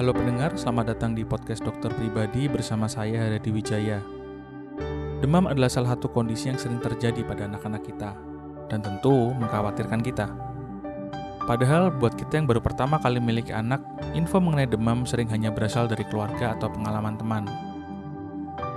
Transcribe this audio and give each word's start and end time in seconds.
Halo 0.00 0.16
pendengar, 0.16 0.56
selamat 0.56 0.96
datang 0.96 1.12
di 1.12 1.28
podcast 1.28 1.60
dokter 1.60 1.92
pribadi 1.92 2.48
bersama 2.48 2.88
saya 2.88 3.20
Haryadi 3.20 3.52
Wijaya. 3.52 4.00
Demam 5.20 5.44
adalah 5.44 5.68
salah 5.68 5.92
satu 5.92 6.08
kondisi 6.08 6.48
yang 6.48 6.56
sering 6.56 6.80
terjadi 6.80 7.20
pada 7.20 7.44
anak-anak 7.44 7.84
kita, 7.84 8.16
dan 8.72 8.80
tentu 8.80 9.12
mengkhawatirkan 9.36 10.00
kita. 10.00 10.32
Padahal 11.44 11.92
buat 11.92 12.16
kita 12.16 12.40
yang 12.40 12.48
baru 12.48 12.64
pertama 12.64 12.96
kali 12.96 13.20
memiliki 13.20 13.52
anak, 13.52 13.84
info 14.16 14.40
mengenai 14.40 14.72
demam 14.72 15.04
sering 15.04 15.28
hanya 15.28 15.52
berasal 15.52 15.84
dari 15.84 16.08
keluarga 16.08 16.56
atau 16.56 16.72
pengalaman 16.72 17.20
teman. 17.20 17.44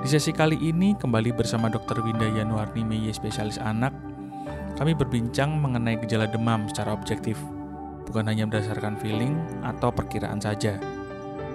Di 0.04 0.12
sesi 0.12 0.36
kali 0.36 0.60
ini, 0.60 0.92
kembali 1.00 1.32
bersama 1.32 1.72
Dr. 1.72 2.04
Winda 2.04 2.28
Yanuarni 2.28 2.84
Meye, 2.84 3.16
spesialis 3.16 3.64
anak, 3.64 3.96
kami 4.76 4.92
berbincang 4.92 5.56
mengenai 5.56 6.04
gejala 6.04 6.28
demam 6.28 6.68
secara 6.68 6.92
objektif, 6.92 7.40
bukan 8.12 8.28
hanya 8.28 8.44
berdasarkan 8.44 9.00
feeling 9.00 9.40
atau 9.64 9.88
perkiraan 9.88 10.44
saja. 10.44 10.76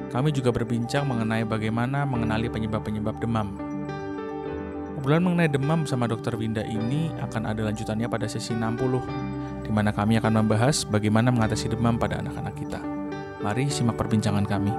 Kami 0.08 0.32
juga 0.32 0.48
berbincang 0.48 1.04
mengenai 1.04 1.44
bagaimana 1.44 2.08
mengenali 2.08 2.48
penyebab-penyebab 2.48 3.20
demam. 3.20 3.52
Obrolan 4.96 5.20
mengenai 5.20 5.52
demam 5.52 5.84
bersama 5.84 6.08
Dr. 6.08 6.40
Winda 6.40 6.64
ini 6.64 7.12
akan 7.20 7.44
ada 7.44 7.68
lanjutannya 7.68 8.08
pada 8.08 8.24
sesi 8.24 8.56
60, 8.56 9.68
di 9.68 9.70
mana 9.70 9.92
kami 9.92 10.16
akan 10.16 10.40
membahas 10.40 10.88
bagaimana 10.88 11.28
mengatasi 11.28 11.68
demam 11.68 12.00
pada 12.00 12.24
anak-anak 12.24 12.56
kita. 12.56 12.80
Mari 13.44 13.68
simak 13.68 14.00
perbincangan 14.00 14.48
kami. 14.48 14.72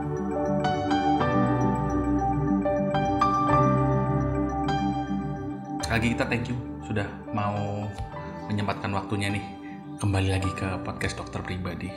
Lagi 5.94 6.08
kita 6.18 6.26
thank 6.26 6.50
you 6.50 6.58
sudah 6.90 7.06
mau 7.38 7.86
menyempatkan 8.50 8.90
waktunya 8.98 9.30
nih 9.30 9.46
kembali 10.02 10.34
lagi 10.34 10.50
ke 10.58 10.82
podcast 10.82 11.22
dokter 11.22 11.46
pribadi 11.46 11.94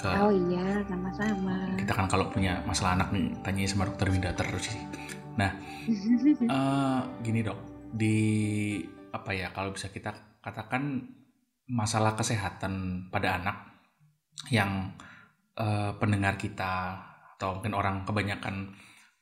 ke 0.00 0.08
oh 0.08 0.32
iya 0.32 0.80
sama-sama. 0.88 1.76
Kita 1.76 1.92
kan 1.92 2.08
kalau 2.08 2.32
punya 2.32 2.64
masalah 2.64 2.96
anak 2.96 3.12
nih 3.12 3.26
tanya 3.44 3.68
sama 3.68 3.86
dokter 3.88 4.08
Winda 4.08 4.32
terus 4.32 4.72
sih. 4.72 4.80
Nah 5.36 5.50
uh, 6.48 7.00
gini 7.24 7.40
dok 7.44 7.58
di 7.92 8.16
apa 9.10 9.30
ya 9.34 9.52
kalau 9.52 9.74
bisa 9.74 9.92
kita 9.92 10.40
katakan 10.40 11.04
masalah 11.70 12.16
kesehatan 12.18 13.06
pada 13.12 13.38
anak 13.38 13.56
yang 14.50 14.96
uh, 15.60 15.94
pendengar 16.00 16.40
kita 16.40 16.98
atau 17.36 17.60
mungkin 17.60 17.76
orang 17.76 18.02
kebanyakan 18.08 18.74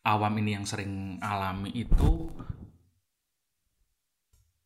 awam 0.06 0.32
ini 0.40 0.56
yang 0.56 0.64
sering 0.64 1.18
alami 1.20 1.70
itu 1.74 2.32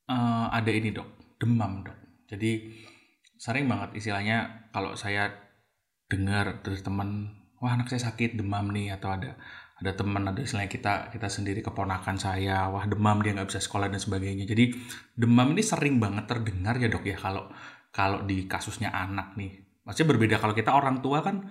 uh, 0.06 0.46
ada 0.52 0.70
ini 0.70 0.92
dok 0.92 1.40
demam 1.40 1.83
dok. 1.83 1.98
Jadi 2.30 2.70
sering 3.36 3.66
banget 3.66 3.98
istilahnya 3.98 4.70
kalau 4.70 4.94
saya 4.94 5.52
dengar 6.12 6.60
terus 6.60 6.84
teman 6.84 7.32
wah 7.62 7.72
anak 7.72 7.88
saya 7.88 8.12
sakit 8.12 8.36
demam 8.36 8.68
nih 8.74 8.92
atau 8.92 9.16
ada 9.16 9.41
ada 9.82 9.98
teman 9.98 10.22
ada 10.30 10.38
selain 10.46 10.70
kita 10.70 11.10
kita 11.10 11.27
sendiri 11.27 11.58
keponakan 11.58 12.14
saya 12.14 12.70
wah 12.70 12.86
demam 12.86 13.18
dia 13.18 13.34
nggak 13.34 13.48
bisa 13.50 13.58
sekolah 13.58 13.91
dan 13.91 13.98
sebagainya. 13.98 14.46
Jadi 14.46 14.70
demam 15.18 15.50
ini 15.56 15.62
sering 15.64 15.98
banget 15.98 16.30
terdengar 16.30 16.78
ya 16.78 16.86
dok 16.86 17.02
ya 17.02 17.18
kalau 17.18 17.50
kalau 17.90 18.22
di 18.22 18.46
kasusnya 18.46 18.94
anak 18.94 19.34
nih. 19.34 19.58
Maksudnya 19.83 20.08
berbeda 20.14 20.36
kalau 20.38 20.55
kita 20.55 20.70
orang 20.70 21.02
tua 21.02 21.18
kan 21.24 21.50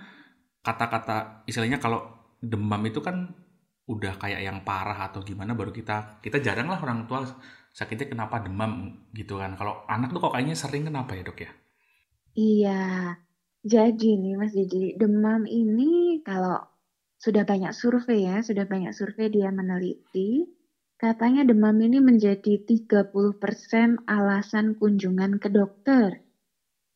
kata-kata 0.64 1.44
istilahnya 1.50 1.82
kalau 1.84 2.08
demam 2.40 2.80
itu 2.88 3.04
kan 3.04 3.36
udah 3.90 4.16
kayak 4.16 4.46
yang 4.46 4.64
parah 4.64 5.12
atau 5.12 5.20
gimana 5.26 5.52
baru 5.52 5.74
kita 5.76 6.24
kita 6.24 6.40
jarang 6.40 6.72
lah 6.72 6.80
orang 6.80 7.10
tua 7.10 7.28
sakitnya 7.76 8.08
kenapa 8.16 8.40
demam 8.40 9.04
gitu 9.12 9.44
kan. 9.44 9.60
Kalau 9.60 9.84
anak 9.92 10.16
tuh 10.16 10.24
kok 10.24 10.32
kayaknya 10.38 10.56
sering 10.56 10.88
kenapa 10.88 11.20
ya 11.20 11.24
dok 11.28 11.40
ya? 11.44 11.52
Iya 12.32 12.82
jadi 13.62 14.10
nih 14.18 14.34
Mas 14.42 14.54
Didi, 14.58 14.98
demam 14.98 15.46
ini 15.46 16.18
kalau 16.26 16.58
sudah 17.22 17.44
banyak 17.46 17.74
survei 17.78 18.26
ya, 18.26 18.42
sudah 18.42 18.66
banyak 18.66 18.94
survei 18.98 19.30
dia 19.30 19.54
meneliti, 19.54 20.50
katanya 20.98 21.46
demam 21.46 21.78
ini 21.78 22.02
menjadi 22.02 22.58
30% 22.66 24.02
alasan 24.10 24.74
kunjungan 24.74 25.38
ke 25.38 25.50
dokter. 25.54 26.10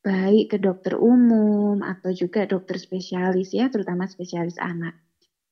Baik 0.01 0.45
ke 0.53 0.57
dokter 0.61 0.97
umum 0.97 1.81
atau 1.81 2.09
juga 2.13 2.45
dokter 2.49 2.77
spesialis 2.81 3.53
ya, 3.53 3.69
terutama 3.69 4.09
spesialis 4.09 4.57
anak. 4.57 4.93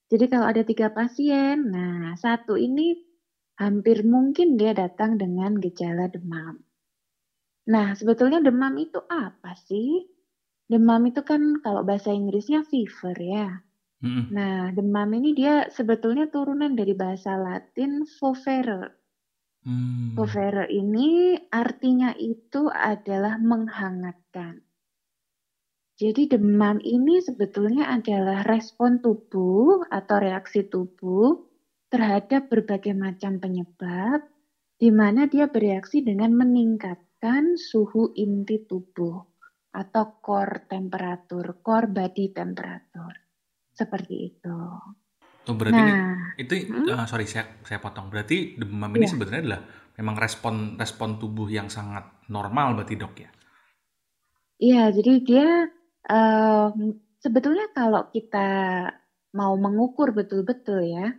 Jadi 0.09 0.25
kalau 0.29 0.45
ada 0.49 0.61
tiga 0.65 0.89
pasien, 0.93 1.69
nah 1.73 2.13
satu 2.17 2.57
ini 2.57 2.97
hampir 3.61 4.01
mungkin 4.05 4.57
dia 4.57 4.73
datang 4.73 5.17
dengan 5.21 5.57
gejala 5.57 6.09
demam. 6.09 6.57
Nah, 7.69 7.95
sebetulnya 7.95 8.43
demam 8.43 8.75
itu 8.75 8.99
apa 9.07 9.55
sih? 9.55 10.03
Demam 10.67 11.03
itu 11.05 11.21
kan 11.27 11.59
kalau 11.59 11.83
bahasa 11.83 12.15
Inggrisnya 12.15 12.63
fever 12.63 13.17
ya. 13.19 13.49
Mm-hmm. 14.03 14.25
Nah, 14.35 14.71
demam 14.75 15.09
ini 15.15 15.31
dia 15.31 15.71
sebetulnya 15.71 16.27
turunan 16.27 16.75
dari 16.75 16.91
bahasa 16.91 17.39
Latin 17.39 18.03
fovere. 18.03 18.91
Mm. 19.63 20.19
Fovere 20.19 20.67
ini 20.67 21.39
artinya 21.47 22.11
itu 22.19 22.67
adalah 22.67 23.39
menghangatkan. 23.39 24.59
Jadi 25.95 26.35
demam 26.35 26.83
ini 26.83 27.23
sebetulnya 27.23 27.87
adalah 27.95 28.43
respon 28.43 28.99
tubuh 28.99 29.87
atau 29.87 30.19
reaksi 30.19 30.67
tubuh 30.67 31.47
terhadap 31.87 32.51
berbagai 32.51 32.91
macam 32.91 33.39
penyebab 33.39 34.25
di 34.75 34.89
mana 34.91 35.31
dia 35.31 35.47
bereaksi 35.47 36.03
dengan 36.03 36.33
meningkatkan 36.33 37.55
suhu 37.55 38.11
inti 38.17 38.67
tubuh 38.67 39.32
atau 39.73 40.21
core 40.21 40.69
temperatur, 40.69 41.59
core 41.65 41.89
body 41.89 42.25
temperatur. 42.29 43.13
Seperti 43.73 44.15
itu. 44.29 44.57
Oh, 45.43 45.55
berarti 45.57 45.75
nah, 45.75 46.37
ini, 46.37 46.45
itu 46.45 46.53
hmm? 46.69 46.93
uh, 46.93 47.05
sorry 47.09 47.25
saya 47.25 47.57
saya 47.65 47.81
potong. 47.81 48.07
Berarti 48.07 48.55
demam 48.55 48.93
ini 48.95 49.09
iya. 49.09 49.11
sebenarnya 49.11 49.41
adalah 49.43 49.61
memang 49.97 50.15
respon 50.15 50.55
respon 50.77 51.17
tubuh 51.17 51.49
yang 51.49 51.67
sangat 51.67 52.05
normal 52.29 52.77
berarti 52.77 52.95
dok 52.95 53.15
ya? 53.17 53.29
Iya, 54.61 54.83
jadi 54.95 55.13
dia 55.25 55.47
uh, 56.07 56.69
sebetulnya 57.19 57.67
kalau 57.75 58.07
kita 58.13 58.47
mau 59.33 59.57
mengukur 59.57 60.13
betul-betul 60.13 60.85
ya, 60.85 61.11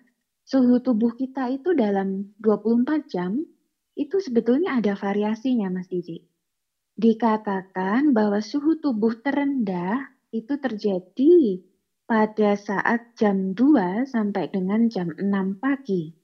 suhu 0.46 0.80
tubuh 0.80 1.12
kita 1.18 1.50
itu 1.52 1.74
dalam 1.76 2.32
24 2.40 3.10
jam 3.10 3.42
itu 3.98 4.16
sebetulnya 4.22 4.78
ada 4.80 4.96
variasinya 4.96 5.68
Mas 5.68 5.90
Didi 5.90 6.33
dikatakan 6.94 8.14
bahwa 8.14 8.38
suhu 8.38 8.78
tubuh 8.78 9.18
terendah 9.18 10.14
itu 10.30 10.54
terjadi 10.58 11.62
pada 12.04 12.54
saat 12.54 13.16
jam 13.18 13.56
2 13.56 14.06
sampai 14.06 14.50
dengan 14.50 14.86
jam 14.86 15.10
6 15.14 15.58
pagi. 15.58 16.14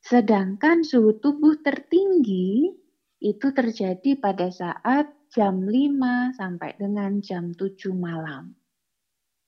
Sedangkan 0.00 0.86
suhu 0.86 1.18
tubuh 1.18 1.60
tertinggi 1.60 2.70
itu 3.20 3.46
terjadi 3.52 4.16
pada 4.16 4.48
saat 4.48 5.12
jam 5.30 5.66
5 5.66 6.34
sampai 6.34 6.70
dengan 6.78 7.20
jam 7.20 7.52
7 7.52 7.94
malam. 7.94 8.56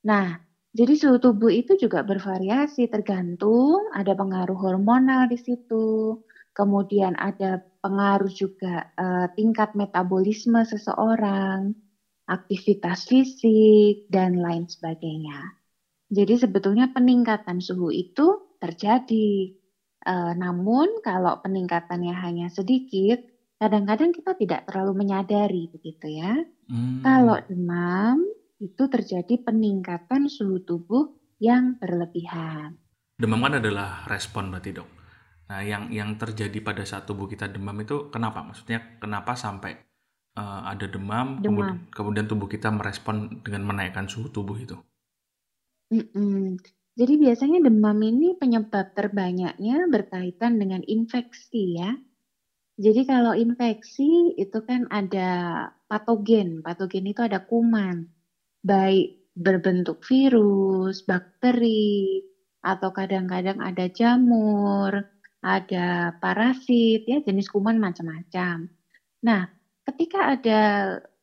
Nah, 0.03 0.39
jadi 0.73 0.93
suhu 0.97 1.17
tubuh 1.21 1.53
itu 1.53 1.77
juga 1.77 2.01
bervariasi 2.01 2.89
tergantung 2.89 3.93
ada 3.93 4.17
pengaruh 4.17 4.57
hormonal 4.57 5.29
di 5.29 5.37
situ, 5.37 6.17
kemudian 6.53 7.17
ada 7.17 7.65
pengaruh 7.81 8.31
juga 8.31 8.93
uh, 8.95 9.27
tingkat 9.33 9.75
metabolisme 9.75 10.61
seseorang, 10.63 11.73
aktivitas 12.29 13.09
fisik, 13.09 14.07
dan 14.07 14.39
lain 14.39 14.69
sebagainya. 14.69 15.59
Jadi 16.13 16.39
sebetulnya 16.39 16.93
peningkatan 16.93 17.59
suhu 17.59 17.89
itu 17.89 18.55
terjadi. 18.61 19.57
Uh, 20.03 20.31
namun 20.37 21.01
kalau 21.01 21.41
peningkatannya 21.41 22.13
hanya 22.13 22.47
sedikit, 22.53 23.19
kadang-kadang 23.57 24.13
kita 24.13 24.37
tidak 24.37 24.69
terlalu 24.69 25.03
menyadari 25.03 25.67
begitu 25.73 26.21
ya. 26.21 26.37
Hmm. 26.69 27.01
Kalau 27.01 27.41
demam 27.49 28.21
itu 28.61 28.83
terjadi 28.87 29.41
peningkatan 29.43 30.29
suhu 30.29 30.63
tubuh 30.63 31.11
yang 31.41 31.75
berlebihan. 31.81 32.79
Demam 33.17 33.43
kan 33.43 33.59
adalah 33.59 34.07
respon 34.07 34.53
berarti 34.53 34.71
dok 34.75 34.92
Nah, 35.53 35.61
yang 35.61 35.93
yang 35.93 36.17
terjadi 36.17 36.65
pada 36.65 36.81
saat 36.81 37.05
tubuh 37.05 37.29
kita 37.29 37.45
demam 37.45 37.77
itu 37.77 38.09
kenapa? 38.09 38.41
Maksudnya 38.41 38.97
kenapa 38.97 39.37
sampai 39.37 39.77
uh, 40.33 40.65
ada 40.65 40.89
demam, 40.89 41.37
demam. 41.37 41.45
Kemudian, 41.45 41.77
kemudian 41.93 42.25
tubuh 42.25 42.49
kita 42.49 42.73
merespon 42.73 43.37
dengan 43.45 43.61
menaikkan 43.69 44.09
suhu 44.09 44.33
tubuh 44.33 44.57
itu? 44.57 44.73
Mm-mm. 45.93 46.57
Jadi 46.97 47.13
biasanya 47.21 47.69
demam 47.69 48.01
ini 48.01 48.33
penyebab 48.33 48.97
terbanyaknya 48.97 49.85
berkaitan 49.93 50.57
dengan 50.57 50.81
infeksi 50.89 51.77
ya. 51.77 51.93
Jadi 52.81 53.05
kalau 53.05 53.37
infeksi 53.37 54.33
itu 54.33 54.57
kan 54.65 54.89
ada 54.89 55.69
patogen. 55.85 56.65
Patogen 56.65 57.05
itu 57.13 57.21
ada 57.21 57.45
kuman. 57.45 58.09
Baik 58.65 59.29
berbentuk 59.37 60.01
virus, 60.01 61.05
bakteri, 61.05 62.25
atau 62.65 62.89
kadang-kadang 62.89 63.61
ada 63.61 63.85
jamur, 63.85 65.13
ada 65.43 66.15
parasit, 66.17 67.03
ya 67.05 67.19
jenis 67.19 67.51
kuman 67.51 67.77
macam-macam. 67.77 68.71
Nah, 69.27 69.51
ketika 69.85 70.39
ada 70.39 70.61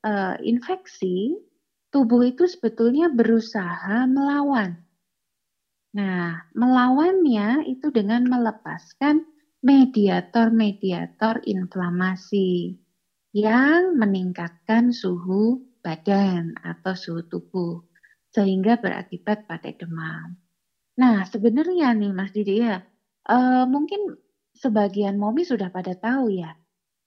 uh, 0.05 0.37
infeksi, 0.45 1.35
tubuh 1.89 2.29
itu 2.29 2.45
sebetulnya 2.45 3.09
berusaha 3.09 4.05
melawan 4.07 4.77
Nah, 5.91 6.47
melawannya 6.55 7.67
itu 7.67 7.91
dengan 7.91 8.23
melepaskan 8.31 9.27
mediator-mediator 9.67 11.43
inflamasi 11.43 12.79
yang 13.35 13.99
meningkatkan 13.99 14.95
suhu 14.95 15.67
badan 15.83 16.55
atau 16.63 16.95
suhu 16.95 17.27
tubuh 17.27 17.83
sehingga 18.31 18.79
berakibat 18.79 19.51
pada 19.51 19.75
demam. 19.75 20.39
Nah, 20.95 21.27
sebenarnya 21.27 21.91
nih 21.99 22.15
Mas 22.15 22.31
Didi 22.31 22.63
ya, 22.63 22.87
uh, 23.29 23.65
mungkin 23.69 24.17
sebagian 24.57 25.17
momi 25.17 25.45
sudah 25.45 25.69
pada 25.73 25.97
tahu 25.97 26.33
ya, 26.33 26.57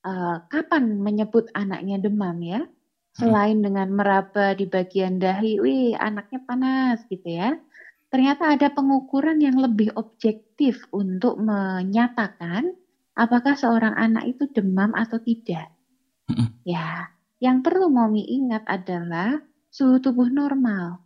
uh, 0.06 0.44
kapan 0.50 1.00
menyebut 1.02 1.50
anaknya 1.54 2.02
demam 2.02 2.38
ya. 2.44 2.62
Hmm. 2.64 2.70
Selain 3.14 3.58
dengan 3.62 3.94
meraba 3.94 4.58
di 4.58 4.66
bagian 4.66 5.22
dahi, 5.22 5.62
wih 5.62 5.94
anaknya 5.98 6.40
panas 6.46 7.06
gitu 7.10 7.30
ya. 7.30 7.54
Ternyata 8.10 8.54
ada 8.54 8.70
pengukuran 8.70 9.42
yang 9.42 9.58
lebih 9.58 9.94
objektif 9.98 10.86
untuk 10.94 11.38
menyatakan 11.42 12.74
apakah 13.18 13.54
seorang 13.58 13.94
anak 13.98 14.34
itu 14.38 14.50
demam 14.54 14.94
atau 14.98 15.22
tidak. 15.22 15.70
Hmm. 16.30 16.58
Ya, 16.66 17.14
yang 17.38 17.62
perlu 17.62 17.92
momi 17.92 18.26
ingat 18.26 18.66
adalah 18.66 19.42
suhu 19.70 20.00
tubuh 20.00 20.32
normal. 20.32 21.03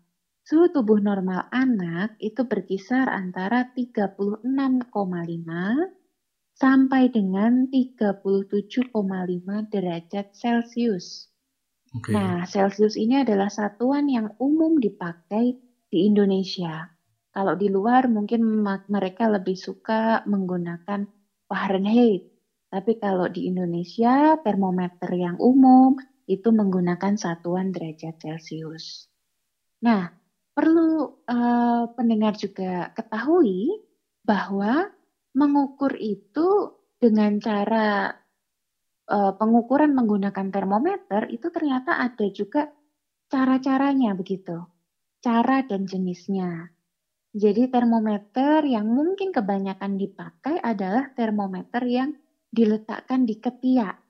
Suhu 0.47 0.71
tubuh 0.71 1.03
normal 1.03 1.51
anak 1.51 2.15
itu 2.23 2.47
berkisar 2.47 3.11
antara 3.11 3.67
36,5 3.75 4.47
sampai 6.55 7.03
dengan 7.11 7.67
37,5 7.67 8.23
derajat 9.67 10.31
Celcius. 10.31 11.27
Okay. 11.99 12.15
Nah, 12.15 12.47
Celsius 12.47 12.95
ini 12.95 13.27
adalah 13.27 13.51
satuan 13.51 14.07
yang 14.07 14.39
umum 14.39 14.79
dipakai 14.79 15.59
di 15.91 16.07
Indonesia. 16.07 16.95
Kalau 17.35 17.59
di 17.59 17.67
luar 17.67 18.07
mungkin 18.07 18.47
mereka 18.87 19.27
lebih 19.27 19.59
suka 19.59 20.23
menggunakan 20.31 21.11
Fahrenheit. 21.43 22.23
Tapi 22.71 22.95
kalau 23.03 23.27
di 23.27 23.51
Indonesia 23.51 24.39
termometer 24.39 25.11
yang 25.11 25.35
umum 25.43 25.99
itu 26.23 26.55
menggunakan 26.55 27.19
satuan 27.19 27.75
derajat 27.75 28.15
Celcius. 28.15 29.11
Nah, 29.83 30.16
perlu 30.57 31.21
uh, 31.29 31.85
pendengar 31.93 32.33
juga 32.33 32.89
ketahui 32.97 33.77
bahwa 34.25 34.89
mengukur 35.37 35.93
itu 36.01 36.73
dengan 36.97 37.37
cara 37.37 38.09
uh, 39.05 39.33
pengukuran 39.37 39.93
menggunakan 39.93 40.49
termometer 40.49 41.29
itu 41.29 41.53
ternyata 41.53 42.01
ada 42.01 42.25
juga 42.33 42.73
cara-caranya 43.29 44.17
begitu. 44.17 44.65
Cara 45.21 45.61
dan 45.61 45.85
jenisnya. 45.85 46.73
Jadi 47.37 47.69
termometer 47.69 48.65
yang 48.65 48.89
mungkin 48.89 49.29
kebanyakan 49.29 49.93
dipakai 49.93 50.57
adalah 50.57 51.13
termometer 51.13 51.85
yang 51.85 52.17
diletakkan 52.49 53.29
di 53.29 53.37
ketiak. 53.37 54.06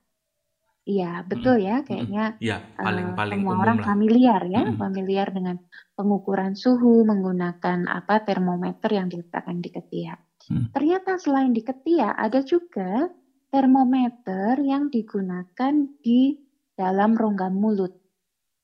Iya, 0.88 1.20
betul 1.28 1.60
ya, 1.60 1.84
kayaknya 1.84 2.40
ya, 2.40 2.64
paling, 2.80 3.12
uh, 3.12 3.16
paling 3.20 3.44
semua 3.44 3.60
orang 3.60 3.78
lah. 3.84 3.88
familiar 3.92 4.42
ya, 4.48 4.64
hmm. 4.64 4.80
familiar 4.80 5.28
dengan 5.36 5.60
pengukuran 6.00 6.56
suhu 6.56 7.04
menggunakan 7.04 7.92
apa 7.92 8.24
termometer 8.24 8.96
yang 8.96 9.12
diletakkan 9.12 9.60
di 9.60 9.68
ketiak. 9.68 10.16
Hmm. 10.48 10.72
Ternyata 10.72 11.20
selain 11.20 11.52
di 11.52 11.60
ketiak 11.60 12.16
ada 12.16 12.40
juga 12.40 13.04
termometer 13.52 14.64
yang 14.64 14.88
digunakan 14.88 15.74
di 16.00 16.40
dalam 16.72 17.20
rongga 17.20 17.52
mulut 17.52 17.92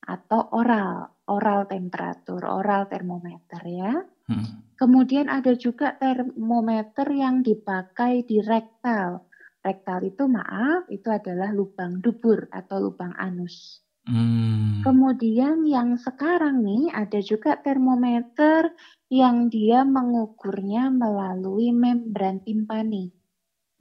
atau 0.07 0.47
oral, 0.55 1.27
oral 1.27 1.67
temperatur, 1.67 2.39
oral 2.39 2.87
termometer 2.87 3.61
ya. 3.67 3.99
Hmm. 4.31 4.63
Kemudian 4.79 5.27
ada 5.27 5.59
juga 5.59 5.95
termometer 5.99 7.07
yang 7.11 7.43
dipakai 7.43 8.23
di 8.23 8.39
rektal. 8.39 9.27
Rektal 9.63 10.03
itu 10.03 10.27
maaf, 10.27 10.85
itu 10.91 11.07
adalah 11.07 11.55
lubang 11.55 12.03
dubur 12.03 12.51
atau 12.51 12.83
lubang 12.83 13.15
anus. 13.15 13.79
Hmm. 14.03 14.83
Kemudian 14.83 15.63
yang 15.63 15.95
sekarang 15.95 16.59
nih 16.59 16.91
ada 16.91 17.23
juga 17.23 17.55
termometer 17.63 18.75
yang 19.07 19.47
dia 19.47 19.87
mengukurnya 19.87 20.91
melalui 20.91 21.71
membran 21.71 22.43
timpani 22.43 23.15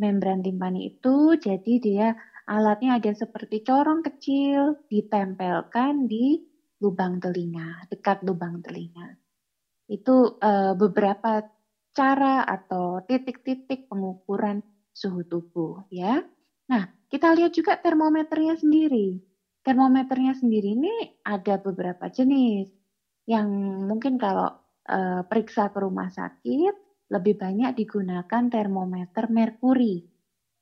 membran 0.02 0.43
timpani 0.43 0.90
itu 0.90 1.38
jadi 1.38 1.75
dia 1.79 2.08
alatnya 2.50 2.99
ada 2.99 3.14
seperti 3.14 3.62
corong 3.62 4.02
kecil 4.02 4.82
ditempelkan 4.90 6.11
di 6.11 6.43
lubang 6.82 7.23
telinga, 7.23 7.87
dekat 7.87 8.26
lubang 8.26 8.58
telinga. 8.58 9.14
Itu 9.87 10.43
uh, 10.43 10.75
beberapa 10.75 11.46
cara 11.94 12.43
atau 12.43 12.99
titik-titik 13.06 13.87
pengukuran 13.87 14.67
suhu 14.93 15.25
tubuh 15.27 15.85
ya. 15.89 16.23
Nah, 16.69 16.85
kita 17.09 17.33
lihat 17.37 17.53
juga 17.53 17.77
termometernya 17.77 18.56
sendiri. 18.56 19.21
Termometernya 19.62 20.37
sendiri 20.37 20.75
ini 20.75 20.94
ada 21.23 21.61
beberapa 21.61 22.09
jenis 22.09 22.73
yang 23.29 23.49
mungkin 23.87 24.19
kalau 24.19 24.50
uh, 24.91 25.23
periksa 25.27 25.71
ke 25.71 25.79
rumah 25.79 26.11
sakit 26.11 26.75
lebih 27.12 27.37
banyak 27.37 27.77
digunakan 27.77 28.43
termometer 28.49 29.29
merkuri 29.29 30.03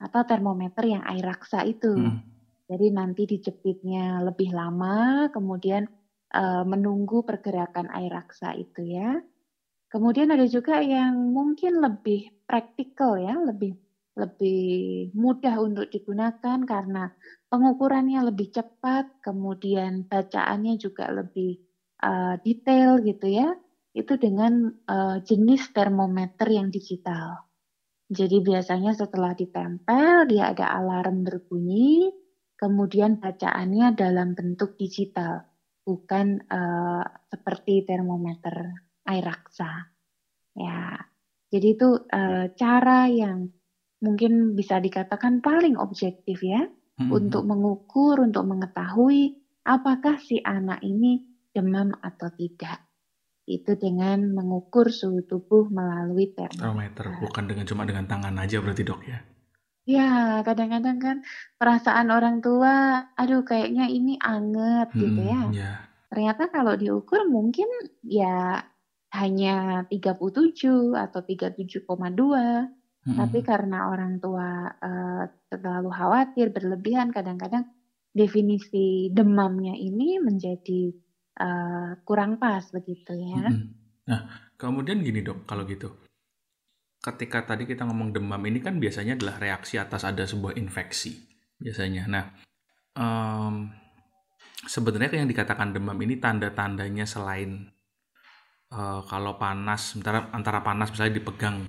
atau 0.01 0.21
termometer 0.27 0.85
yang 0.85 1.03
air 1.07 1.25
raksa 1.25 1.63
itu. 1.63 1.95
Hmm. 1.95 2.21
Jadi 2.67 2.87
nanti 2.91 3.23
dijepitnya 3.27 4.23
lebih 4.23 4.55
lama, 4.55 5.27
kemudian 5.31 5.87
uh, 6.35 6.63
menunggu 6.67 7.23
pergerakan 7.23 7.91
air 7.95 8.11
raksa 8.11 8.55
itu 8.55 8.83
ya. 8.87 9.19
Kemudian 9.91 10.31
ada 10.31 10.47
juga 10.47 10.79
yang 10.79 11.35
mungkin 11.35 11.83
lebih 11.83 12.31
praktikal 12.47 13.19
ya, 13.19 13.35
lebih 13.43 13.75
lebih 14.19 15.11
mudah 15.15 15.61
untuk 15.63 15.87
digunakan 15.91 16.59
karena 16.67 17.11
pengukurannya 17.47 18.27
lebih 18.31 18.51
cepat, 18.51 19.23
kemudian 19.23 20.07
bacaannya 20.07 20.79
juga 20.79 21.11
lebih 21.15 21.63
uh, 22.03 22.39
detail 22.43 22.99
gitu 23.03 23.27
ya 23.31 23.55
itu 23.91 24.15
dengan 24.19 24.71
uh, 24.87 25.19
jenis 25.23 25.75
termometer 25.75 26.47
yang 26.47 26.71
digital. 26.71 27.51
Jadi 28.11 28.43
biasanya 28.43 28.95
setelah 28.95 29.35
ditempel 29.35 30.27
dia 30.31 30.51
ada 30.51 30.79
alarm 30.79 31.23
berbunyi, 31.27 32.11
kemudian 32.59 33.23
bacaannya 33.23 33.95
dalam 33.95 34.35
bentuk 34.35 34.75
digital, 34.79 35.47
bukan 35.87 36.43
uh, 36.51 37.07
seperti 37.31 37.87
termometer 37.87 38.75
air 39.07 39.27
raksa. 39.27 39.91
Ya, 40.55 41.07
jadi 41.55 41.67
itu 41.79 41.89
uh, 42.11 42.51
cara 42.55 43.07
yang 43.07 43.51
mungkin 44.01 44.57
bisa 44.57 44.81
dikatakan 44.81 45.45
paling 45.45 45.77
objektif 45.77 46.41
ya 46.41 46.67
hmm. 47.01 47.09
untuk 47.13 47.45
mengukur, 47.45 48.21
untuk 48.21 48.49
mengetahui 48.49 49.37
apakah 49.65 50.17
si 50.21 50.41
anak 50.41 50.81
ini 50.81 51.21
demam 51.53 51.93
atau 52.01 52.33
tidak 52.33 52.91
itu 53.51 53.75
dengan 53.75 54.31
mengukur 54.31 54.95
suhu 54.95 55.27
tubuh 55.27 55.67
melalui 55.67 56.31
termometer. 56.31 57.19
bukan 57.19 57.45
dengan 57.51 57.65
cuma 57.67 57.83
dengan 57.83 58.07
tangan 58.07 58.39
aja 58.39 58.63
berarti 58.63 58.83
dok 58.87 59.03
ya? 59.03 59.19
Ya, 59.91 60.39
kadang-kadang 60.47 60.99
kan 61.03 61.17
perasaan 61.59 62.15
orang 62.15 62.39
tua, 62.39 63.11
aduh 63.19 63.43
kayaknya 63.43 63.91
ini 63.91 64.15
anget 64.23 64.95
hmm, 64.95 65.01
gitu 65.03 65.21
ya. 65.27 65.41
ya. 65.51 65.73
Ternyata 66.15 66.47
kalau 66.55 66.79
diukur 66.79 67.27
mungkin 67.27 67.67
ya 68.07 68.63
hanya 69.11 69.83
37 69.91 70.95
atau 70.95 71.21
37,2. 71.27 71.91
Hmm. 73.01 73.17
Tapi 73.17 73.41
karena 73.41 73.89
orang 73.89 74.21
tua 74.21 74.69
uh, 74.69 75.25
terlalu 75.49 75.89
khawatir, 75.89 76.53
berlebihan, 76.53 77.09
kadang-kadang 77.09 77.65
definisi 78.13 79.09
demamnya 79.09 79.73
ini 79.73 80.21
menjadi 80.21 80.93
uh, 81.41 81.97
kurang 82.05 82.37
pas 82.37 82.67
begitu 82.75 83.17
ya. 83.17 83.49
Nah, 84.11 84.53
kemudian 84.61 85.01
gini 85.01 85.25
dok, 85.25 85.49
kalau 85.49 85.65
gitu, 85.65 85.89
ketika 87.01 87.49
tadi 87.49 87.65
kita 87.65 87.89
ngomong 87.89 88.13
demam 88.13 88.43
ini 88.45 88.61
kan 88.61 88.77
biasanya 88.77 89.17
adalah 89.17 89.41
reaksi 89.41 89.81
atas 89.81 90.05
ada 90.05 90.29
sebuah 90.29 90.61
infeksi 90.61 91.17
biasanya. 91.57 92.05
Nah, 92.05 92.25
um, 93.01 93.73
sebenarnya 94.69 95.25
yang 95.25 95.31
dikatakan 95.31 95.73
demam 95.73 95.97
ini 96.05 96.21
tanda-tandanya 96.21 97.09
selain 97.09 97.73
uh, 98.77 99.01
kalau 99.09 99.41
panas, 99.41 99.97
antara 99.97 100.29
antara 100.37 100.61
panas 100.61 100.93
misalnya 100.93 101.17
dipegang, 101.17 101.65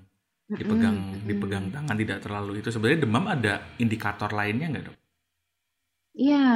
dipegang, 0.60 0.98
mm 0.98 1.12
-hmm. 1.15 1.27
dipegang 1.27 1.65
tangan 1.72 1.96
tidak 1.96 2.20
terlalu 2.20 2.51
itu 2.60 2.70
sebenarnya 2.74 3.00
demam 3.08 3.25
ada 3.29 3.53
indikator 3.79 4.29
lainnya 4.36 4.67
nggak 4.72 4.86
dok? 4.91 4.98
Iya, 6.12 6.48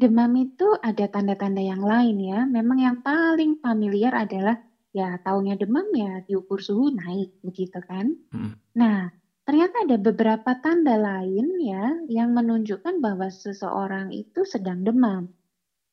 Demam 0.00 0.32
itu 0.40 0.64
ada 0.80 1.12
tanda-tanda 1.12 1.60
yang 1.60 1.84
lain 1.84 2.16
ya. 2.24 2.48
Memang 2.48 2.80
yang 2.80 2.96
paling 3.04 3.60
familiar 3.60 4.16
adalah 4.16 4.56
ya 4.96 5.20
taunya 5.20 5.60
demam 5.60 5.84
ya 5.92 6.24
diukur 6.24 6.56
suhu 6.56 6.88
naik 6.88 7.36
begitu 7.44 7.84
kan. 7.84 8.16
Hmm. 8.32 8.56
Nah, 8.80 9.12
ternyata 9.44 9.84
ada 9.84 10.00
beberapa 10.00 10.56
tanda 10.56 10.96
lain 10.96 11.52
ya 11.60 12.00
yang 12.08 12.32
menunjukkan 12.32 12.96
bahwa 13.04 13.28
seseorang 13.28 14.08
itu 14.16 14.40
sedang 14.48 14.88
demam. 14.88 15.28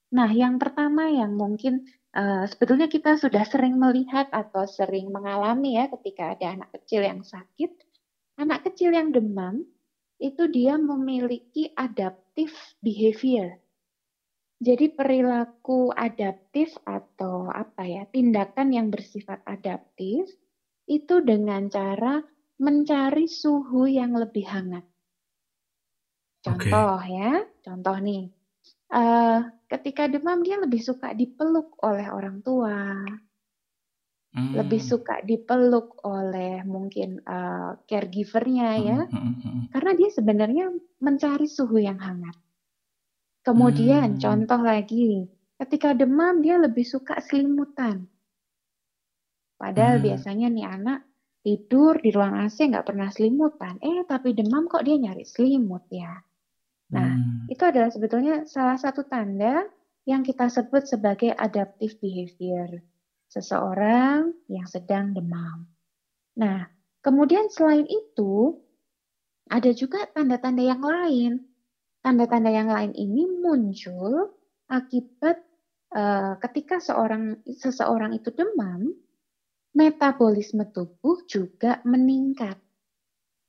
Nah, 0.07 0.29
yang 0.31 0.55
pertama 0.55 1.11
yang 1.11 1.35
mungkin 1.35 1.83
uh, 2.15 2.47
sebetulnya 2.47 2.87
kita 2.87 3.19
sudah 3.19 3.43
sering 3.43 3.75
melihat 3.75 4.31
atau 4.31 4.63
sering 4.63 5.11
mengalami 5.11 5.75
ya 5.75 5.91
ketika 5.91 6.31
ada 6.37 6.55
anak 6.55 6.69
kecil 6.79 7.03
yang 7.03 7.21
sakit, 7.27 7.71
anak 8.39 8.63
kecil 8.71 8.95
yang 8.95 9.11
demam 9.11 9.67
itu 10.17 10.47
dia 10.49 10.79
memiliki 10.79 11.69
adaptive 11.75 12.55
behavior. 12.79 13.59
Jadi 14.57 14.89
perilaku 14.89 15.93
adaptif 15.93 16.73
atau 16.81 17.45
apa 17.53 17.85
ya, 17.85 18.03
tindakan 18.09 18.73
yang 18.73 18.87
bersifat 18.89 19.45
adaptif 19.45 20.25
itu 20.89 21.21
dengan 21.21 21.69
cara 21.69 22.25
mencari 22.57 23.29
suhu 23.29 23.85
yang 23.85 24.17
lebih 24.17 24.49
hangat. 24.49 24.81
Contoh 26.41 26.97
okay. 26.97 27.13
ya, 27.13 27.31
contoh 27.61 27.97
nih, 28.01 28.33
uh, 28.97 29.45
ketika 29.67 30.07
demam 30.07 30.41
dia 30.41 30.57
lebih 30.57 30.79
suka 30.79 31.11
dipeluk 31.11 31.75
oleh 31.83 32.07
orang 32.07 32.39
tua, 32.39 33.03
hmm. 34.31 34.55
lebih 34.55 34.79
suka 34.79 35.19
dipeluk 35.23 35.99
oleh 36.07 36.63
mungkin 36.63 37.19
uh, 37.27 37.75
caregivernya 37.83 38.69
ya, 38.79 38.99
hmm, 39.05 39.11
hmm, 39.11 39.35
hmm. 39.43 39.61
karena 39.75 39.91
dia 39.95 40.09
sebenarnya 40.11 40.65
mencari 41.03 41.47
suhu 41.47 41.77
yang 41.83 41.99
hangat. 41.99 42.35
Kemudian 43.43 44.15
hmm. 44.15 44.21
contoh 44.23 44.59
lagi, 44.63 45.27
ketika 45.59 45.91
demam 45.91 46.39
dia 46.39 46.59
lebih 46.59 46.87
suka 46.87 47.19
selimutan. 47.19 48.07
Padahal 49.59 49.99
hmm. 49.99 50.05
biasanya 50.05 50.47
nih 50.51 50.67
anak 50.67 50.99
tidur 51.47 51.95
di 51.99 52.11
ruang 52.11 52.43
AC 52.43 52.59
nggak 52.59 52.87
pernah 52.87 53.07
selimutan. 53.07 53.79
Eh 53.79 54.03
tapi 54.03 54.35
demam 54.35 54.67
kok 54.67 54.83
dia 54.83 54.99
nyari 54.99 55.23
selimut 55.23 55.87
ya. 55.87 56.26
Nah 56.93 57.15
hmm. 57.15 57.51
itu 57.51 57.63
adalah 57.63 57.91
sebetulnya 57.91 58.47
salah 58.47 58.79
satu 58.79 59.03
tanda 59.07 59.67
yang 60.07 60.23
kita 60.23 60.47
sebut 60.47 60.87
sebagai 60.87 61.35
adaptive 61.35 61.99
behavior. 61.99 62.83
Seseorang 63.27 64.31
yang 64.47 64.67
sedang 64.67 65.11
demam. 65.11 65.67
Nah 66.39 66.67
kemudian 67.03 67.51
selain 67.51 67.83
itu 67.87 68.55
ada 69.47 69.71
juga 69.71 70.07
tanda-tanda 70.11 70.63
yang 70.63 70.83
lain 70.83 71.47
Tanda-tanda 72.07 72.47
yang 72.47 72.71
lain 72.71 72.95
ini 72.95 73.27
muncul 73.27 74.31
akibat 74.71 75.43
uh, 75.91 76.39
ketika 76.39 76.79
seorang 76.79 77.43
seseorang 77.43 78.15
itu 78.15 78.31
demam, 78.31 78.95
metabolisme 79.75 80.63
tubuh 80.71 81.27
juga 81.27 81.83
meningkat. 81.83 82.55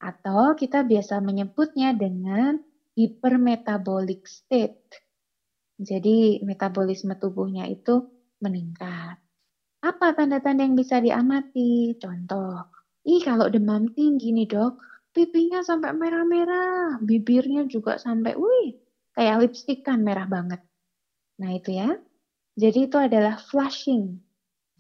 Atau 0.03 0.59
kita 0.59 0.83
biasa 0.83 1.23
menyebutnya 1.23 1.95
dengan 1.95 2.59
hypermetabolic 2.99 4.27
state. 4.27 4.99
Jadi 5.79 6.43
metabolisme 6.43 7.15
tubuhnya 7.15 7.71
itu 7.71 8.11
meningkat. 8.43 9.23
Apa 9.79 10.19
tanda-tanda 10.19 10.67
yang 10.67 10.75
bisa 10.75 10.99
diamati? 10.99 11.95
Contoh, 12.03 12.67
ih 13.07 13.23
kalau 13.23 13.47
demam 13.47 13.87
tinggi 13.95 14.35
nih 14.35 14.51
dok, 14.51 14.83
pipinya 15.15 15.63
sampai 15.63 15.95
merah-merah, 15.95 16.99
bibirnya 16.99 17.71
juga 17.71 17.95
sampai, 18.03 18.35
wih, 18.35 18.75
kayak 19.15 19.47
lipstick 19.47 19.87
kan 19.87 20.03
merah 20.03 20.27
banget. 20.27 20.59
Nah 21.39 21.55
itu 21.55 21.79
ya. 21.79 21.95
Jadi 22.59 22.91
itu 22.91 22.99
adalah 22.99 23.39
flushing. 23.39 24.19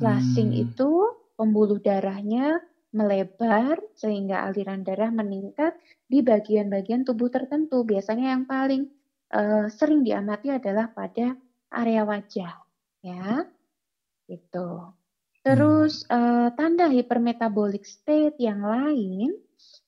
Flushing 0.02 0.50
hmm. 0.50 0.64
itu 0.66 0.90
pembuluh 1.38 1.78
darahnya 1.78 2.58
melebar 2.92 3.78
sehingga 3.92 4.48
aliran 4.48 4.80
darah 4.80 5.12
meningkat 5.12 5.76
di 6.08 6.24
bagian-bagian 6.24 7.04
tubuh 7.04 7.28
tertentu. 7.28 7.84
Biasanya 7.84 8.32
yang 8.36 8.44
paling 8.48 8.88
uh, 9.32 9.68
sering 9.68 10.04
diamati 10.04 10.48
adalah 10.48 10.88
pada 10.92 11.36
area 11.72 12.02
wajah, 12.04 12.54
ya. 13.04 13.44
Itu. 14.28 14.92
Terus 15.44 16.04
uh, 16.12 16.52
tanda 16.52 16.92
hypermetabolic 16.92 17.88
state 17.88 18.36
yang 18.36 18.60
lain 18.60 19.32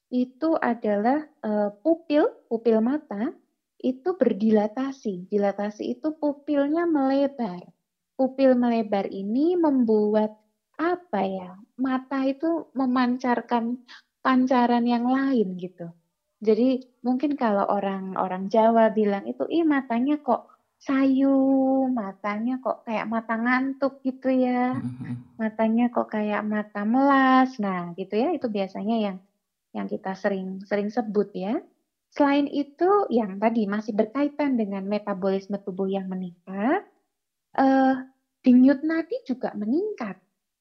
itu 0.09 0.57
adalah 0.57 1.29
uh, 1.45 1.71
pupil, 1.85 2.33
pupil 2.49 2.81
mata 2.81 3.33
itu 3.81 4.17
berdilatasi. 4.17 5.29
Dilatasi 5.29 5.97
itu 5.97 6.17
pupilnya 6.17 6.85
melebar. 6.89 7.65
Pupil 8.17 8.57
melebar 8.57 9.09
ini 9.09 9.57
membuat 9.57 10.37
apa 10.81 11.21
ya? 11.21 11.51
Mata 11.77 12.25
itu 12.25 12.73
memancarkan 12.73 13.85
pancaran 14.25 14.85
yang 14.89 15.05
lain 15.05 15.61
gitu. 15.61 15.93
Jadi 16.41 16.81
mungkin 17.05 17.37
kalau 17.37 17.69
orang-orang 17.69 18.49
Jawa 18.49 18.89
bilang 18.97 19.29
itu, 19.29 19.45
ih 19.53 19.61
matanya 19.69 20.17
kok 20.25 20.49
sayu, 20.81 21.85
matanya 21.93 22.57
kok 22.65 22.89
kayak 22.89 23.05
mata 23.05 23.37
ngantuk 23.37 24.01
gitu 24.01 24.33
ya, 24.33 24.81
mm-hmm. 24.81 25.37
matanya 25.37 25.93
kok 25.93 26.09
kayak 26.09 26.41
mata 26.41 26.89
melas. 26.89 27.61
Nah 27.61 27.93
gitu 27.93 28.17
ya, 28.17 28.33
itu 28.33 28.49
biasanya 28.49 28.97
yang 28.97 29.17
yang 29.77 29.87
kita 29.87 30.17
sering 30.17 30.65
sering 30.65 30.89
sebut 30.89 31.29
ya. 31.37 31.61
Selain 32.11 32.49
itu, 32.51 33.07
yang 33.13 33.39
tadi 33.39 33.71
masih 33.71 33.95
berkaitan 33.95 34.59
dengan 34.59 34.83
metabolisme 34.83 35.63
tubuh 35.63 35.87
yang 35.87 36.11
meningkat, 36.11 36.83
uh, 37.55 38.03
denyut 38.43 38.83
nadi 38.83 39.15
juga 39.23 39.55
meningkat. 39.55 40.19